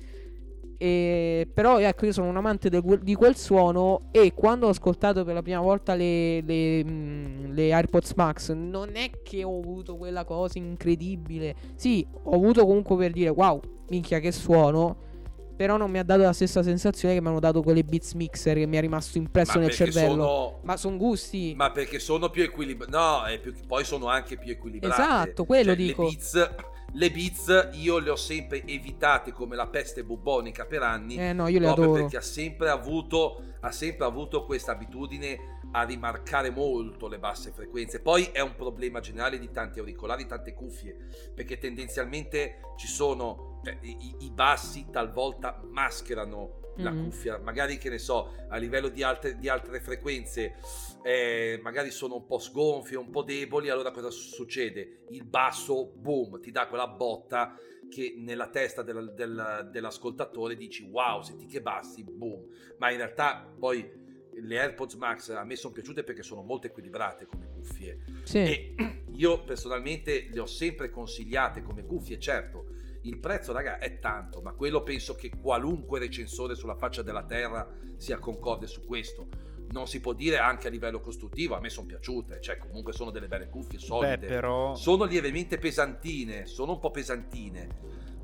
[0.77, 4.09] E, però ecco, io sono un amante de- di quel suono.
[4.11, 8.95] E quando ho ascoltato per la prima volta le, le, mm, le AirPods Max, non
[8.95, 11.55] è che ho avuto quella cosa incredibile.
[11.75, 15.09] Sì, ho avuto comunque per dire wow, minchia, che suono.
[15.55, 18.57] Però non mi ha dato la stessa sensazione che mi hanno dato quelle Beats Mixer
[18.57, 20.09] che mi è rimasto impresso Ma nel cervello.
[20.23, 21.53] sono- Ma sono gusti.
[21.55, 22.91] Ma perché sono più equilibrati.
[22.91, 25.01] No, più- poi sono anche più equilibrati.
[25.01, 26.03] Esatto, quello Cioè, dico.
[26.03, 26.55] Le beats,
[26.93, 31.15] le beats io le ho sempre evitate come la peste bubbonica per anni.
[31.17, 31.91] Eh no, io le adoro.
[31.93, 37.99] perché ha sempre avuto ha sempre avuto questa abitudine a rimarcare molto le basse frequenze.
[37.99, 40.97] Poi è un problema generale di tanti auricolari, tante cuffie,
[41.35, 47.03] perché tendenzialmente ci sono cioè, i, i bassi talvolta mascherano la Mhm.
[47.03, 50.55] cuffia, magari che ne so, a livello di altre, di altre frequenze,
[51.03, 55.03] eh, magari sono un po' sgonfie, un po' deboli, allora cosa succede?
[55.09, 57.55] Il basso, boom, ti dà quella botta
[57.89, 62.45] che nella testa del- del- dell'ascoltatore dici wow, senti che bassi, boom.
[62.77, 63.99] Ma in realtà poi
[64.33, 67.99] le AirPods Max a me sono piaciute perché sono molto equilibrate come cuffie.
[68.23, 68.37] Sì.
[68.37, 68.75] E
[69.11, 72.67] io personalmente le ho sempre consigliate come cuffie, certo.
[73.03, 77.67] Il prezzo, raga, è tanto, ma quello penso che qualunque recensore sulla faccia della terra
[77.97, 79.27] sia concorde su questo.
[79.71, 83.09] Non si può dire anche a livello costruttivo, a me sono piaciute, cioè comunque sono
[83.09, 84.17] delle belle cuffie solide.
[84.17, 87.67] Beh, però Sono lievemente pesantine, sono un po' pesantine,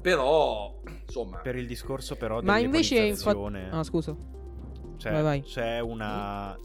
[0.01, 3.57] però insomma, per il discorso però Ma invece infatti...
[3.71, 4.15] Ah, scusa.
[4.97, 5.41] cioè, vai, vai.
[5.41, 6.55] c'è una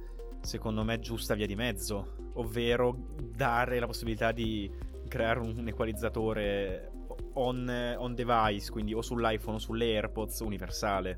[0.43, 4.71] secondo me giusta via di mezzo, ovvero dare la possibilità di
[5.09, 6.92] creare un equalizzatore
[7.35, 11.17] on, on device, quindi o sull'iPhone o sulle AirPods universale.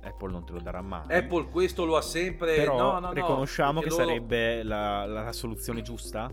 [0.00, 1.12] Apple non te lo darà mai.
[1.12, 2.54] Apple questo lo ha sempre...
[2.54, 6.32] Però no, no, no, riconosciamo che perché loro- sarebbe la, la soluzione giusta.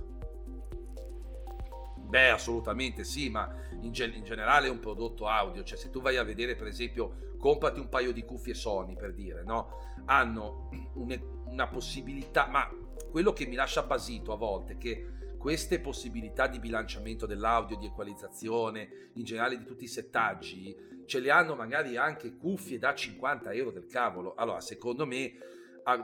[2.08, 6.00] Beh, assolutamente sì, ma in, gen- in generale è un prodotto audio, cioè se tu
[6.02, 9.70] vai a vedere per esempio, comprati un paio di cuffie Sony per dire, no?
[10.06, 12.70] Hanno un- una possibilità, ma
[13.10, 15.08] quello che mi lascia basito a volte è che
[15.46, 21.30] queste possibilità di bilanciamento dell'audio, di equalizzazione, in generale di tutti i settaggi, ce le
[21.30, 24.34] hanno magari anche cuffie da 50 euro del cavolo.
[24.34, 25.34] Allora, secondo me,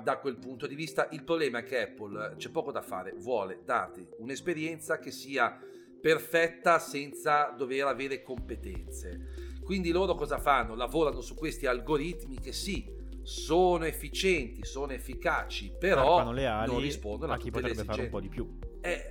[0.03, 3.61] da quel punto di vista, il problema è che Apple c'è poco da fare, vuole
[3.65, 5.59] darti un'esperienza che sia
[5.99, 9.57] perfetta senza dover avere competenze.
[9.63, 10.75] Quindi loro cosa fanno?
[10.75, 12.87] Lavorano su questi algoritmi che sì,
[13.23, 18.29] sono efficienti, sono efficaci, però non rispondono a, a chi potrebbe fare un po' di
[18.29, 18.47] più.
[18.79, 19.09] È,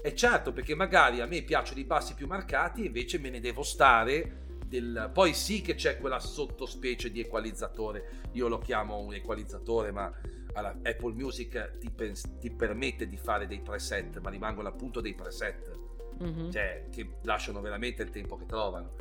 [0.00, 3.40] è certo, perché magari a me piacciono i bassi più marcati e invece me ne
[3.40, 4.46] devo stare.
[4.68, 5.10] Del...
[5.14, 10.12] Poi sì che c'è quella sottospecie di equalizzatore, io lo chiamo un equalizzatore, ma
[10.52, 15.14] alla Apple Music ti, pens- ti permette di fare dei preset, ma rimangono appunto dei
[15.14, 15.70] preset,
[16.20, 16.50] Mhm.
[16.50, 18.96] cioè che lasciano veramente il tempo che trovano.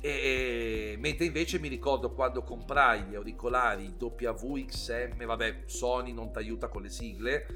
[0.00, 6.68] E, mentre invece mi ricordo quando comprai gli auricolari WXM, vabbè, Sony non ti aiuta
[6.68, 7.46] con le sigle,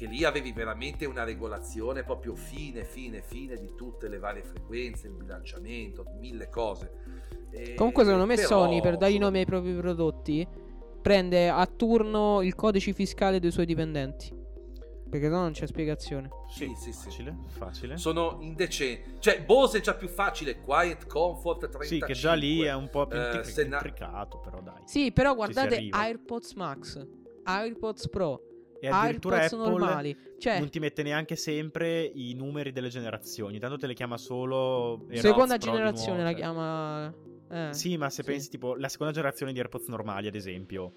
[0.00, 5.08] che lì avevi veramente una regolazione proprio fine, fine, fine di tutte le varie frequenze,
[5.08, 6.90] il bilanciamento, mille cose.
[7.50, 10.48] E- Comunque, secondo me, però- Sony, per dare i nomi ai propri prodotti,
[11.02, 14.32] prende a turno il codice fiscale dei suoi dipendenti.
[15.10, 16.30] Perché no, non c'è spiegazione.
[16.48, 17.08] Sì, sì, sì.
[17.08, 17.96] Facile, facile.
[17.98, 19.16] Sono indecenti.
[19.18, 20.60] Cioè, Bose è già più facile.
[20.62, 21.84] Quiet Comfort 35.
[21.86, 24.80] Sì, che già lì è un po' più se na- però dai.
[24.86, 25.88] Sì, però guardate.
[25.90, 27.06] AirPods Max,
[27.42, 28.40] AirPods Pro,
[28.80, 30.16] E addirittura AirPods Apple normali.
[30.38, 35.00] Cioè, non ti mette neanche sempre i numeri delle generazioni, tanto te le chiama solo
[35.02, 36.38] AirPods seconda generazione nuovo, la cioè.
[36.40, 37.14] chiama...
[37.50, 38.30] eh, Sì, ma se sì.
[38.30, 40.94] pensi tipo la seconda generazione di AirPods normali, ad esempio,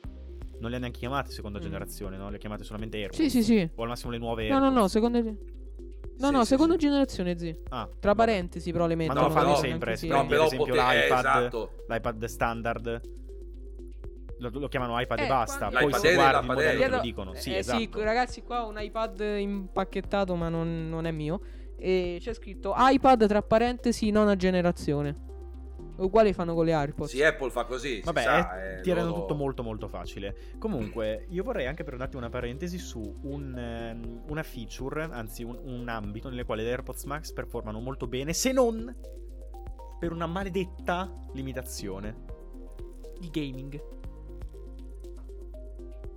[0.60, 1.62] non le ha neanche chiamate seconda Mm.
[1.64, 2.30] generazione, no?
[2.30, 3.22] Le ha chiamate solamente AirPods.
[3.22, 3.70] Sì, sì, sì.
[3.76, 4.82] O al massimo le nuove No, no, AirPods.
[4.82, 5.20] no, seconda...
[5.22, 6.80] No, Sì, no, sì, seconda sì.
[6.80, 7.50] generazione, zi.
[7.70, 8.16] Ah, Tra vabbè.
[8.16, 11.72] parentesi però le Ma non lo fanno sempre, No, però ad esempio eh, l'iPad, esatto.
[11.90, 13.02] l'iPad standard.
[14.50, 15.70] Lo, lo chiamano iPad Eh, e basta.
[15.70, 17.34] quando- Poi se guardi il modello te lo dicono.
[17.36, 17.78] Sì, eh, esatto.
[17.80, 21.42] sì, ragazzi, qua ho un iPad impacchettato, ma non, non è mio.
[21.78, 25.32] E c'è scritto iPad tra parentesi nona generazione.
[25.96, 27.12] Uguali fanno con le AirPods.
[27.12, 28.02] Sì, Apple fa così.
[28.04, 30.36] Vabbè, sa, eh, eh, ti rendono loro- tutto molto molto facile.
[30.58, 35.44] Comunque, io vorrei anche per un attimo una parentesi su un, ehm, una feature, anzi
[35.44, 38.96] un, un ambito nel quale le AirPods Max performano molto bene, se non
[40.00, 42.16] per una maledetta limitazione.
[43.20, 43.82] Il gaming.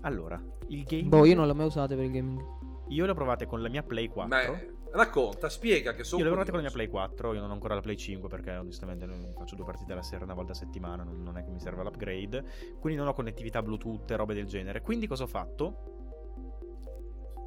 [0.07, 1.09] Allora, il gaming...
[1.09, 2.41] Boh, io non l'ho mai usato per il gaming.
[2.89, 4.29] Io le ho provate con la mia Play 4.
[4.29, 7.35] Ma eh, racconta, spiega che sono Io le ho provate con la mia Play 4,
[7.35, 10.23] io non ho ancora la Play 5 perché onestamente non faccio due partite alla sera
[10.23, 12.45] una volta a settimana, non, non è che mi serve l'upgrade,
[12.79, 14.81] quindi non ho connettività Bluetooth e robe del genere.
[14.81, 15.95] Quindi cosa ho fatto?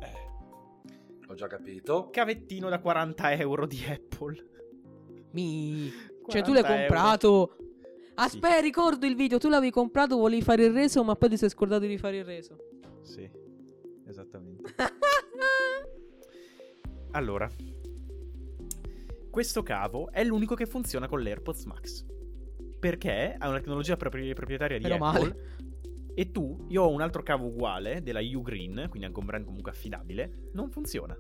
[0.02, 2.10] Eh, Ho già capito.
[2.10, 4.46] cavettino da 40 euro di Apple.
[5.32, 5.90] Mi...
[6.30, 7.56] Cioè, tu l'hai 40 euro.
[8.22, 8.46] Comprato.
[8.46, 9.38] Aspetta, ricordo il video.
[9.38, 12.26] Tu l'avevi comprato, volevi fare il reso, ma poi ti sei scordato di fare il
[12.26, 12.58] reso.
[13.02, 13.30] Sì,
[14.08, 14.74] esattamente.
[17.12, 17.50] Allora,
[19.32, 22.06] questo cavo è l'unico che funziona con l'AirPods Max.
[22.80, 25.20] Perché ha una tecnologia propri- proprietaria di Meno Apple.
[25.20, 25.58] male.
[26.14, 29.72] E tu, io ho un altro cavo uguale della Ugreen, quindi anche un brand comunque
[29.72, 31.18] affidabile, non funziona.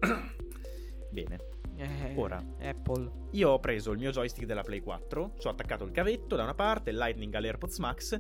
[1.11, 1.37] Bene,
[1.77, 2.43] Eh, Ora.
[2.61, 3.09] Apple.
[3.31, 6.43] io ho preso il mio joystick della Play 4, ci ho attaccato il cavetto da
[6.43, 8.19] una parte, il Lightning all'AirPods Max,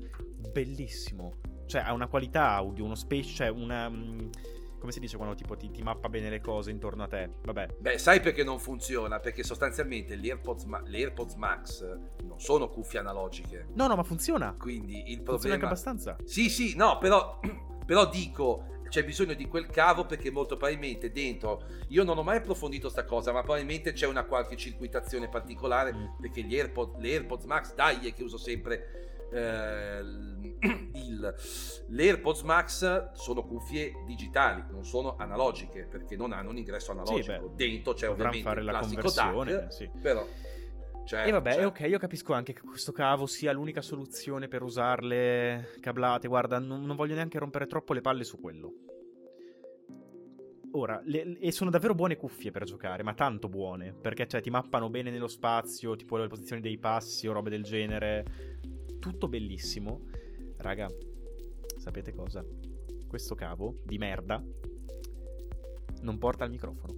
[0.51, 1.35] bellissimo.
[1.65, 3.89] Cioè ha una qualità audio, uno space, cioè una...
[3.89, 4.29] mm,
[4.79, 7.29] come si dice quando tipo ti, ti mappa bene le cose intorno a te?
[7.43, 9.19] Vabbè, Beh, sai perché non funziona?
[9.19, 11.83] Perché sostanzialmente gli AirPods, Ma- le AirPods Max
[12.23, 13.67] non sono cuffie analogiche.
[13.73, 14.55] No, no, ma funziona.
[14.57, 15.65] Quindi il Funziona anche problema...
[15.67, 16.15] abbastanza.
[16.23, 17.39] Sì, sì, no, però,
[17.85, 22.37] però dico, c'è bisogno di quel cavo perché molto probabilmente dentro, io non ho mai
[22.37, 26.05] approfondito sta cosa, ma probabilmente c'è una qualche circuitazione particolare Mm.
[26.19, 31.35] perché gli AirPods, le AirPods Max, dai, che uso sempre eh, il,
[31.87, 37.49] le AirPods Max sono cuffie digitali, non sono analogiche perché non hanno un ingresso analogico.
[37.49, 39.51] beh, dentro c'è ovviamente fare il la classico conversione.
[39.51, 39.89] DAC, sì.
[40.01, 40.27] però...
[41.09, 44.61] Cioè, E vabbè, cioè, ok, io capisco anche che questo cavo sia l'unica soluzione per
[44.61, 46.27] usarle cablate.
[46.27, 48.71] Guarda, non, non voglio neanche rompere troppo le palle su quello.
[50.73, 54.51] Ora, le- e sono davvero buone cuffie per giocare, ma tanto buone, perché cioè, ti
[54.51, 58.59] mappano bene nello spazio, tipo le posizioni dei passi o robe del genere.
[58.99, 60.01] Tutto bellissimo.
[60.57, 60.87] Raga,
[61.77, 62.45] sapete cosa?
[63.07, 64.43] Questo cavo di merda
[66.01, 66.93] non porta il microfono,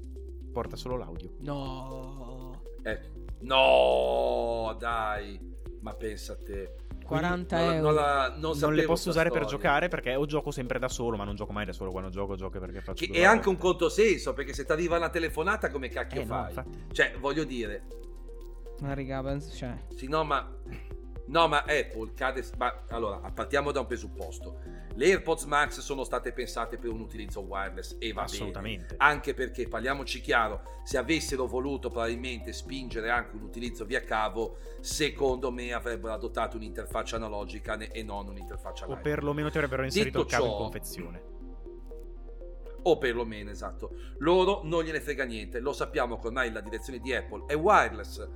[0.51, 1.35] porta solo l'audio.
[1.39, 2.61] No.
[2.83, 2.99] eh,
[3.41, 5.39] no, dai,
[5.81, 6.75] ma pensa a te.
[7.03, 7.81] 40 non, euro.
[7.87, 9.57] non la- non non le posso usare per storia.
[9.57, 11.91] giocare perché o gioco sempre da solo, ma non gioco mai da solo.
[11.91, 13.05] Quando gioco, gioco perché faccio.
[13.05, 16.33] Che è anche un controsenso perché se ti arriva una telefonata come cacchio Eh, no,
[16.33, 16.47] fai?
[16.49, 16.83] infatti.
[16.93, 17.83] Cioè, voglio dire,
[18.79, 19.75] Ma penso, cioè.
[19.93, 20.49] sì, no, ma
[21.31, 22.45] no, ma Apple cade.
[22.57, 24.59] Ma allora, partiamo da un presupposto.
[24.93, 28.33] Le AirPods Max sono state pensate per un utilizzo wireless e va bene.
[28.35, 28.95] Assolutamente.
[28.97, 35.51] Anche perché, parliamoci chiaro, se avessero voluto probabilmente spingere anche un utilizzo via cavo, secondo
[35.51, 39.01] me avrebbero adottato un'interfaccia analogica e non un'interfaccia O live.
[39.01, 41.23] perlomeno ti avrebbero inserito Detto il cavo in confezione.
[42.83, 43.91] o perlomeno esatto.
[44.17, 48.27] Loro non gliene frega niente, lo sappiamo che ormai la direzione di Apple è wireless.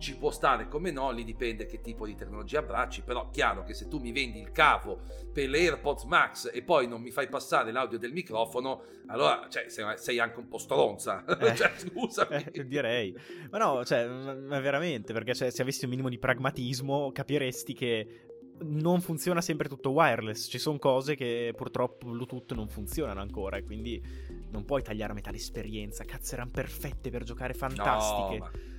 [0.00, 3.74] Ci può stare come no, lì dipende che tipo di tecnologia abbracci, però chiaro che
[3.74, 7.28] se tu mi vendi il cavo per le AirPods Max e poi non mi fai
[7.28, 11.24] passare l'audio del microfono, allora cioè, sei, anche un po' stronza.
[11.40, 11.54] Eh.
[11.54, 12.44] cioè, scusami.
[12.52, 13.14] Eh, direi.
[13.50, 17.74] Ma no, cioè, ma ma veramente, perché cioè, se avessi un minimo di pragmatismo capiresti
[17.74, 18.30] che
[18.62, 20.48] non funziona sempre tutto wireless.
[20.48, 24.02] Ci sono cose che purtroppo Bluetooth non funzionano ancora e quindi
[24.50, 26.04] non puoi tagliare a metà l'esperienza.
[26.04, 28.38] Cazzo, erano perfette per giocare fantastiche.
[28.38, 28.78] No, ma-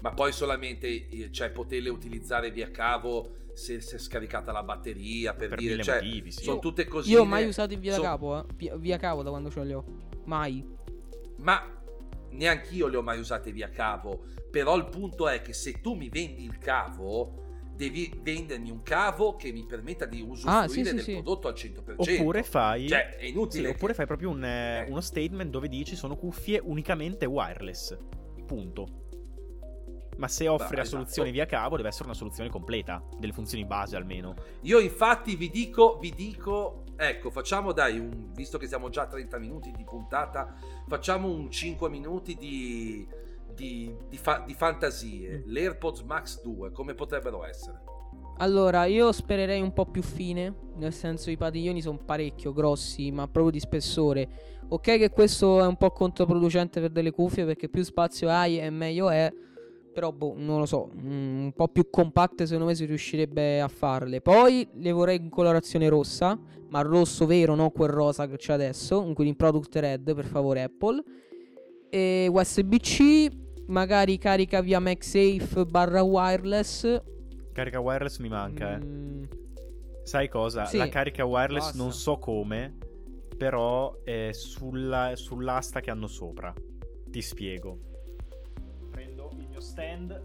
[0.00, 5.34] ma poi solamente eh, cioè, poterle utilizzare via cavo se si è scaricata la batteria
[5.34, 6.44] per, Per dire cioè, motivi, sì.
[6.44, 8.76] sono Io- tutte così Io ho mai usato il via capo, eh.
[8.78, 9.84] Via- cavo da quando ce li ho.
[10.26, 10.64] Mai.
[11.38, 11.76] ma
[12.30, 16.08] neanch'io le ho mai usate via cavo però il punto è che se tu mi
[16.08, 20.92] vendi il cavo devi vendermi un cavo che mi permetta di usufruire Ah, sì, sì,
[20.94, 21.12] del sì.
[21.12, 22.88] prodotto al 100% Oppure fai...
[22.88, 24.90] cioè è Sì, inutile oppure che- fai proprio un, eh, Eh.
[24.90, 27.96] uno statement dove dici sono cuffie unicamente wireless.
[28.46, 29.06] Punto.
[30.18, 30.98] Ma se offri la esatto.
[30.98, 34.34] soluzione via cavo, deve essere una soluzione completa, delle funzioni base almeno.
[34.62, 39.06] Io infatti vi dico, vi dico, ecco, facciamo dai, un, visto che siamo già a
[39.06, 40.54] 30 minuti di puntata,
[40.88, 43.06] facciamo un 5 minuti di,
[43.54, 45.38] di, di fa- di fantasie.
[45.38, 45.52] Mm.
[45.52, 47.80] L'AirPods Max 2, come potrebbero essere?
[48.40, 53.26] Allora, io spererei un po' più fine, nel senso i padiglioni sono parecchio grossi, ma
[53.26, 54.28] proprio di spessore.
[54.68, 58.70] Ok che questo è un po' controproducente per delle cuffie, perché più spazio hai e
[58.70, 59.32] meglio è,
[59.98, 63.66] però boh, non lo so, mm, un po' più compatte secondo me si riuscirebbe a
[63.66, 64.20] farle.
[64.20, 69.00] Poi le vorrei in colorazione rossa, ma rosso vero, non quel rosa che c'è adesso,
[69.02, 71.02] quindi in product red, per favore Apple.
[71.90, 73.28] E USB-C,
[73.66, 77.02] magari carica via MagSafe barra wireless.
[77.52, 78.78] Carica wireless mi manca, eh.
[78.84, 79.24] Mm,
[80.04, 80.64] Sai cosa?
[80.66, 80.76] Sì.
[80.76, 81.82] La carica wireless Basta.
[81.82, 82.76] non so come,
[83.36, 86.54] però è sulla- sull'asta che hanno sopra.
[87.10, 87.78] Ti spiego.
[89.58, 90.20] Mio stand.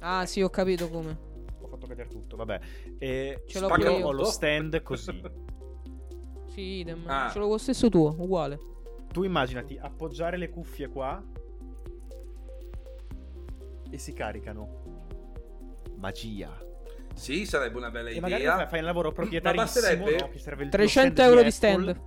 [0.00, 1.18] Ah, sì, ho capito come.
[1.60, 2.60] Ho fatto cadere tutto, vabbè.
[2.98, 5.20] E Ce l'ho ho lo stand così.
[6.52, 7.02] Sì, idem.
[7.06, 7.30] Ah.
[7.32, 8.58] Ce l'ho lo stesso tuo, uguale.
[9.10, 11.22] tu immaginati appoggiare le cuffie qua
[13.88, 14.82] e si caricano.
[15.96, 16.54] Magia.
[17.14, 18.66] Sì, sarebbe una bella E magari fai, idea.
[18.68, 20.16] fai un lavoro Ma proprietarissimo, basterebbe?
[20.20, 20.28] no?
[20.28, 22.00] Che serve il 300 lo euro di di stand.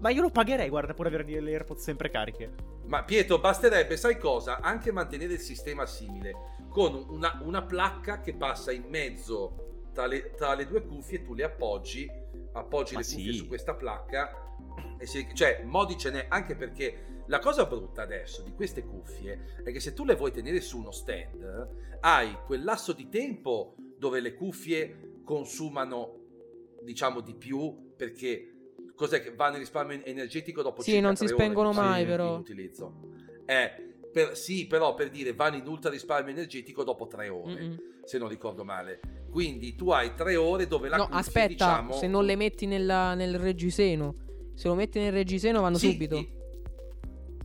[0.00, 2.52] Ma io lo pagherei, guarda, pur avere le AirPods sempre cariche.
[2.86, 4.60] Ma Pietro, basterebbe, sai cosa?
[4.60, 6.32] Anche mantenere il sistema simile,
[6.68, 11.34] con una, una placca che passa in mezzo tra le, tra le due cuffie, tu
[11.34, 12.10] le appoggi,
[12.52, 13.38] appoggi Ma le cuffie sì.
[13.38, 14.56] su questa placca,
[14.98, 19.62] e si- cioè modi ce n'è, anche perché la cosa brutta adesso di queste cuffie
[19.62, 23.76] è che se tu le vuoi tenere su uno stand, hai quel lasso di tempo
[23.98, 26.18] dove le cuffie consumano,
[26.82, 28.59] diciamo, di più, perché
[29.00, 32.06] cos'è che va nel risparmio energetico dopo Sì, circa non si ore spengono mai, in-
[32.08, 32.36] però.
[32.36, 32.92] utilizzo.
[33.46, 37.76] Eh, per- sì, però per dire vanno in ultra risparmio energetico dopo tre ore, Mm-mm.
[38.04, 39.00] se non ricordo male.
[39.30, 42.66] Quindi tu hai tre ore dove la No, cuffia, aspetta, diciamo, se non le metti
[42.66, 44.16] nella- nel reggiseno.
[44.54, 46.16] Se lo metti nel reggiseno vanno Sì, subito.
[46.16, 46.38] i-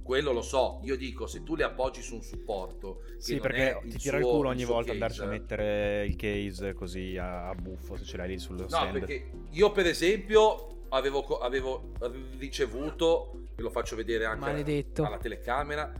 [0.03, 3.41] Quello lo so, io dico se tu le appoggi su un supporto che Sì, non
[3.41, 5.03] perché è ti tira il culo ogni suo volta case.
[5.03, 8.67] andarci a mettere il case così a, a buffo se ce l'hai lì sullo No,
[8.67, 8.91] stand.
[8.99, 11.91] perché io per esempio avevo, avevo
[12.37, 15.03] ricevuto, ve lo faccio vedere anche Maledetto.
[15.03, 15.91] alla telecamera,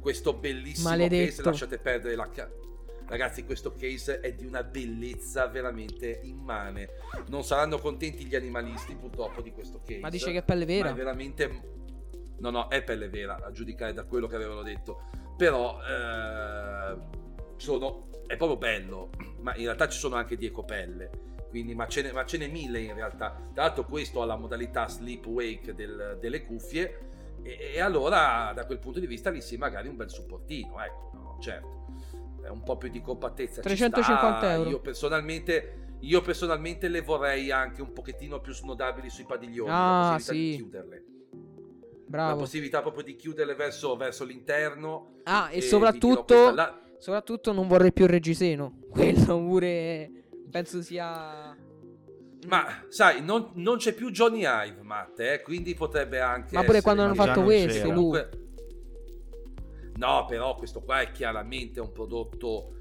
[0.00, 1.26] questo bellissimo Maledetto.
[1.26, 2.50] case, lasciate perdere la ca-
[3.06, 6.90] Ragazzi, questo case è di una bellezza veramente immane.
[7.26, 9.98] Non saranno contenti gli animalisti purtroppo di questo case.
[9.98, 10.90] Ma dice che è pelle Ma vera.
[10.90, 11.62] è veramente...
[12.38, 15.08] No, no, è pelle vera, a giudicare da quello che avevano detto.
[15.36, 16.96] Però eh,
[17.56, 18.10] sono...
[18.28, 19.10] è proprio bello,
[19.40, 21.10] ma in realtà ci sono anche di ecopelle.
[21.50, 23.36] Quindi, ma, ce n'è, ma ce n'è mille in realtà.
[23.52, 27.08] Tra l'altro questo ha la modalità sleep wake del- delle cuffie
[27.42, 31.10] e, e allora da quel punto di vista lì sì magari un bel supportino, ecco,
[31.14, 31.78] no, certo.
[32.42, 33.56] È un po' più di compattezza.
[33.56, 34.52] ci 350 sta.
[34.52, 34.70] euro.
[34.70, 39.70] Io personalmente, io personalmente le vorrei anche un pochettino più snodabili sui padiglioni.
[39.70, 40.56] Ah, la possibilità di sì.
[40.56, 41.04] chiuderle.
[41.32, 42.38] La Bravo.
[42.40, 45.16] possibilità proprio di chiuderle verso, verso l'interno.
[45.24, 48.78] Ah, e dirò soprattutto, questa, la- soprattutto non vorrei più il reggiseno.
[48.90, 50.10] Quello pure
[50.50, 51.56] penso sia...
[52.46, 56.54] Ma sai, non, non c'è più Johnny Ive, Matt, eh, quindi potrebbe anche.
[56.54, 57.86] Ma pure essere quando hanno fatto questo.
[57.88, 58.30] Comunque-
[59.96, 62.72] No, però questo qua è chiaramente un prodotto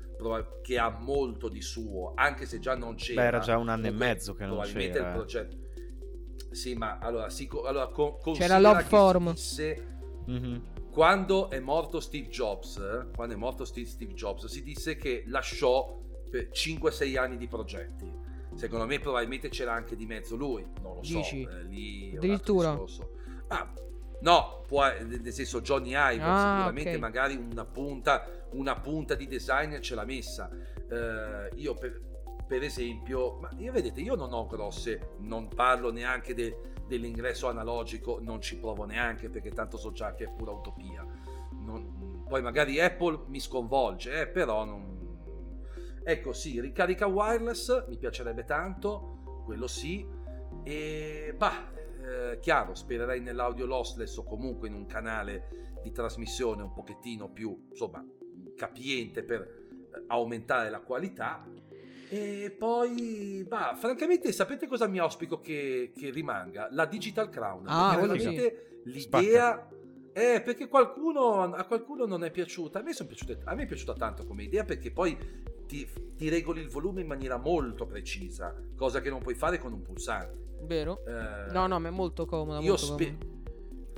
[0.61, 3.21] che ha molto di suo, anche se già non c'era.
[3.21, 5.17] Beh, era già un anno e mezzo che non probabilmente c'era, il eh.
[5.17, 5.57] progetto.
[6.51, 9.31] Sì, ma allora, si allora co- C'era Love Form.
[9.33, 10.61] disse- Mhm.
[10.91, 12.77] quando è morto Steve Jobs,
[13.15, 15.97] quando è morto Steve, Steve Jobs, si disse che lasciò
[16.31, 18.27] 5-6 anni di progetti.
[18.55, 21.17] Secondo me probabilmente c'era anche di mezzo lui, non lo so.
[21.17, 21.43] Dici?
[21.43, 22.77] eh, lì Addirittura?
[23.47, 23.71] Ah,
[24.21, 26.99] no, può, nel senso Johnny Ive Ah, sicuramente ok.
[26.99, 30.49] magari una punta, una punta di designer ce l'ha messa.
[30.89, 32.01] Eh, io per,
[32.47, 36.57] per esempio, ma io vedete, io non ho grosse, non parlo neanche de-
[36.87, 41.05] dell'ingresso analogico, non ci provo neanche perché tanto so già che è pura utopia.
[41.51, 44.98] Non- poi magari Apple mi sconvolge, eh, però non...
[46.09, 50.03] Ecco sì, ricarica wireless mi piacerebbe tanto, quello sì,
[50.63, 56.73] e bah, eh, chiaro, spererei nell'audio lossless o comunque in un canale di trasmissione un
[56.73, 58.03] pochettino più, insomma,
[58.55, 61.47] capiente per eh, aumentare la qualità.
[62.09, 66.69] E poi, bah, francamente, sapete cosa mi auspico che, che rimanga?
[66.71, 67.65] La Digital Crown.
[67.67, 69.69] Ah, veramente l'idea...
[70.11, 72.79] Eh, perché qualcuno, a qualcuno non è piaciuta.
[72.79, 75.15] A me, sono piaciute, a me è piaciuta tanto come idea perché poi
[75.69, 79.71] ti, ti regoli il volume in maniera molto precisa, cosa che non puoi fare con
[79.71, 80.47] un pulsante.
[80.63, 81.03] Vero?
[81.05, 82.59] Eh, No, no, ma è molto comoda.
[82.59, 83.17] io molto spe-.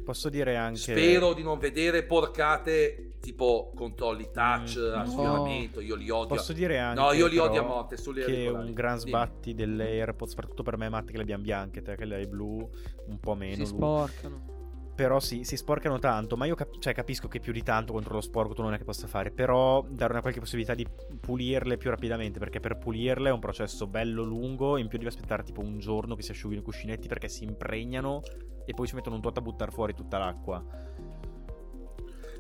[0.03, 0.77] Posso dire anche...
[0.79, 4.99] spero di non vedere porcate tipo controlli touch, Mm.
[4.99, 5.79] aspionamento.
[5.79, 6.35] Io li odio.
[6.35, 7.95] Posso dire anche no, io li odio a morte.
[7.97, 9.09] Sulle che un gran Dimmi.
[9.09, 12.27] sbatti delle AirPods, soprattutto per me, Matt, che le abbiamo bianche, te che le hai
[12.27, 12.67] blu,
[13.05, 13.53] un po' meno.
[13.53, 13.67] Si lui.
[13.67, 14.59] sporcano.
[15.01, 18.13] Però sì, si sporcano tanto, ma io cap- cioè, capisco che più di tanto contro
[18.13, 20.85] lo sporco tu non è che possa fare, però dare una qualche possibilità di
[21.19, 25.41] pulirle più rapidamente, perché per pulirle è un processo bello lungo, in più devi aspettare
[25.41, 28.21] tipo un giorno che si asciughino i cuscinetti perché si impregnano
[28.63, 30.63] e poi si mettono un tot a buttare fuori tutta l'acqua.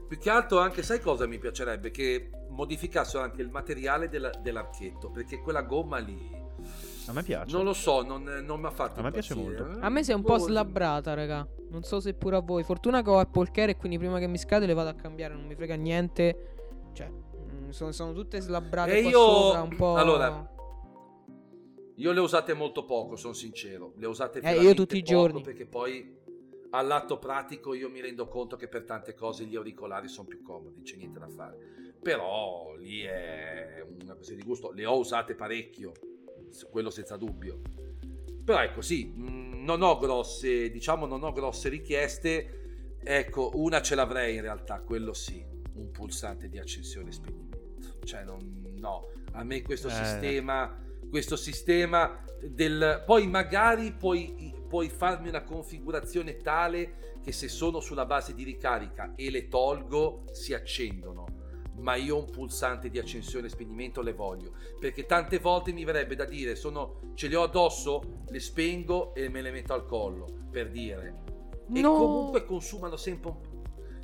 [0.07, 1.89] Più che altro anche, sai cosa mi piacerebbe?
[1.89, 6.40] Che modificassero anche il materiale della- dell'archetto, perché quella gomma lì...
[7.07, 7.55] A me piace.
[7.55, 9.67] Non lo so, non, non mi ha fatto A me piace molto.
[9.79, 11.47] A me si è un po' Boh, slabbrata, raga.
[11.69, 12.63] Non so se pure a voi.
[12.63, 15.33] Fortuna che ho Apple Care e quindi prima che mi scade le vado a cambiare.
[15.33, 16.89] Non mi frega niente.
[16.93, 19.95] Cioè, mm, sono, sono tutte slabbrate E qua io- sopra, un po'.
[19.95, 20.49] allora,
[21.95, 23.93] Io le ho usate molto poco, sono sincero.
[23.97, 25.41] Le ho usate Eh, io tutti i giorni.
[25.41, 26.17] Perché poi
[26.71, 30.81] all'atto pratico io mi rendo conto che per tante cose gli auricolari sono più comodi,
[30.83, 31.57] c'è niente da fare.
[32.01, 34.71] Però lì è una questione di gusto.
[34.71, 35.91] Le ho usate parecchio,
[36.69, 37.61] quello senza dubbio.
[38.43, 42.97] Però ecco, sì, mh, non ho grosse, diciamo, non ho grosse richieste.
[43.03, 45.43] Ecco, una ce l'avrei in realtà, quello sì,
[45.73, 47.97] un pulsante di accensione e spegnimento.
[48.03, 48.39] Cioè, non,
[48.77, 49.91] no, a me questo Eh.
[49.91, 50.79] sistema,
[51.09, 53.03] questo sistema del...
[53.05, 59.13] Poi magari puoi, puoi farmi una configurazione tale che se sono sulla base di ricarica
[59.15, 61.40] e le tolgo, si accendono.
[61.81, 64.53] Ma io un pulsante di accensione e spegnimento le voglio.
[64.79, 69.29] Perché tante volte mi verrebbe da dire, sono, ce le ho addosso, le spengo e
[69.29, 71.23] me le metto al collo, per dire.
[71.73, 71.93] E No.
[71.93, 73.49] comunque consumano sempre un po'.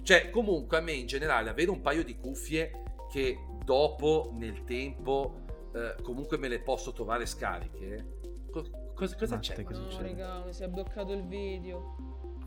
[0.02, 2.72] Cioè, comunque a me in generale avere un paio di cuffie
[3.12, 5.42] che dopo, nel tempo,
[5.74, 8.16] eh, comunque me le posso trovare scariche.
[8.50, 9.64] co- cosa, cosa Matte, c'è?
[9.66, 10.04] che No, succede?
[10.10, 11.96] raga, mi si è bloccato il video.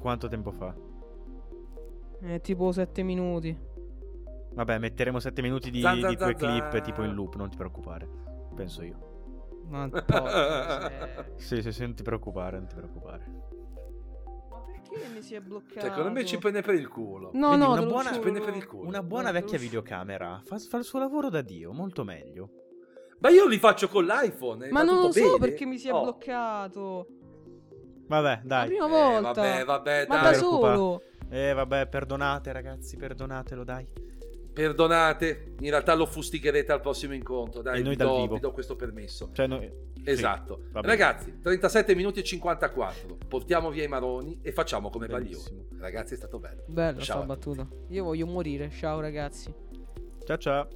[0.00, 0.74] Quanto tempo fa?
[2.20, 3.56] È tipo 7 minuti.
[4.52, 7.48] Vabbè, metteremo 7 minuti di, Zan, zan, di tue zan, clip tipo in loop, non
[7.50, 8.08] ti preoccupare.
[8.54, 9.08] Penso io.
[9.68, 11.32] Ma po', cioè.
[11.36, 13.24] Sì, sì, sì, non ti preoccupare, non ti preoccupare.
[14.50, 15.86] Ma perché mi si è bloccato?
[15.86, 17.30] Secondo me ci prende per il culo.
[17.34, 18.20] No, Vedi, no, una lo buona- giuro.
[18.22, 18.88] prende per il culo.
[18.88, 19.62] Una buona No, lo vecchia giuro.
[19.70, 22.50] videocamera fa, fa il suo lavoro da Dio, molto meglio.
[23.20, 24.66] Ma io li faccio con l'iPhone.
[24.66, 25.38] e Ma non tutto lo so bene.
[25.38, 26.02] perché mi si è Oh.
[26.02, 27.06] bloccato.
[28.08, 28.66] Vabbè, La dai.
[28.66, 29.32] prima Eh, volta.
[29.40, 30.32] vabbè, vabbè, Ma dai.
[30.32, 30.74] da preoccupa.
[30.74, 31.02] solo.
[31.28, 33.86] Eh, vabbè, perdonate ragazzi, perdonatelo, dai.
[34.52, 37.62] Perdonate, in realtà lo fustigherete al prossimo incontro.
[37.62, 38.34] Dai, E noi vi, do, vivo.
[38.34, 39.30] vi do questo permesso.
[39.32, 39.88] Cioè, noi...
[40.04, 40.62] Esatto.
[40.70, 40.86] bene.
[40.86, 43.18] Ragazzi, 37 minuti e 54.
[43.28, 45.06] Portiamo via i maroni e facciamo come.
[45.06, 45.68] Baglioni.
[45.78, 46.64] Ragazzi, è stato bello.
[46.66, 47.26] Bella Ciao.
[47.88, 48.70] Io voglio morire.
[48.70, 49.52] Ciao ragazzi.
[50.24, 50.68] Ciao ciao.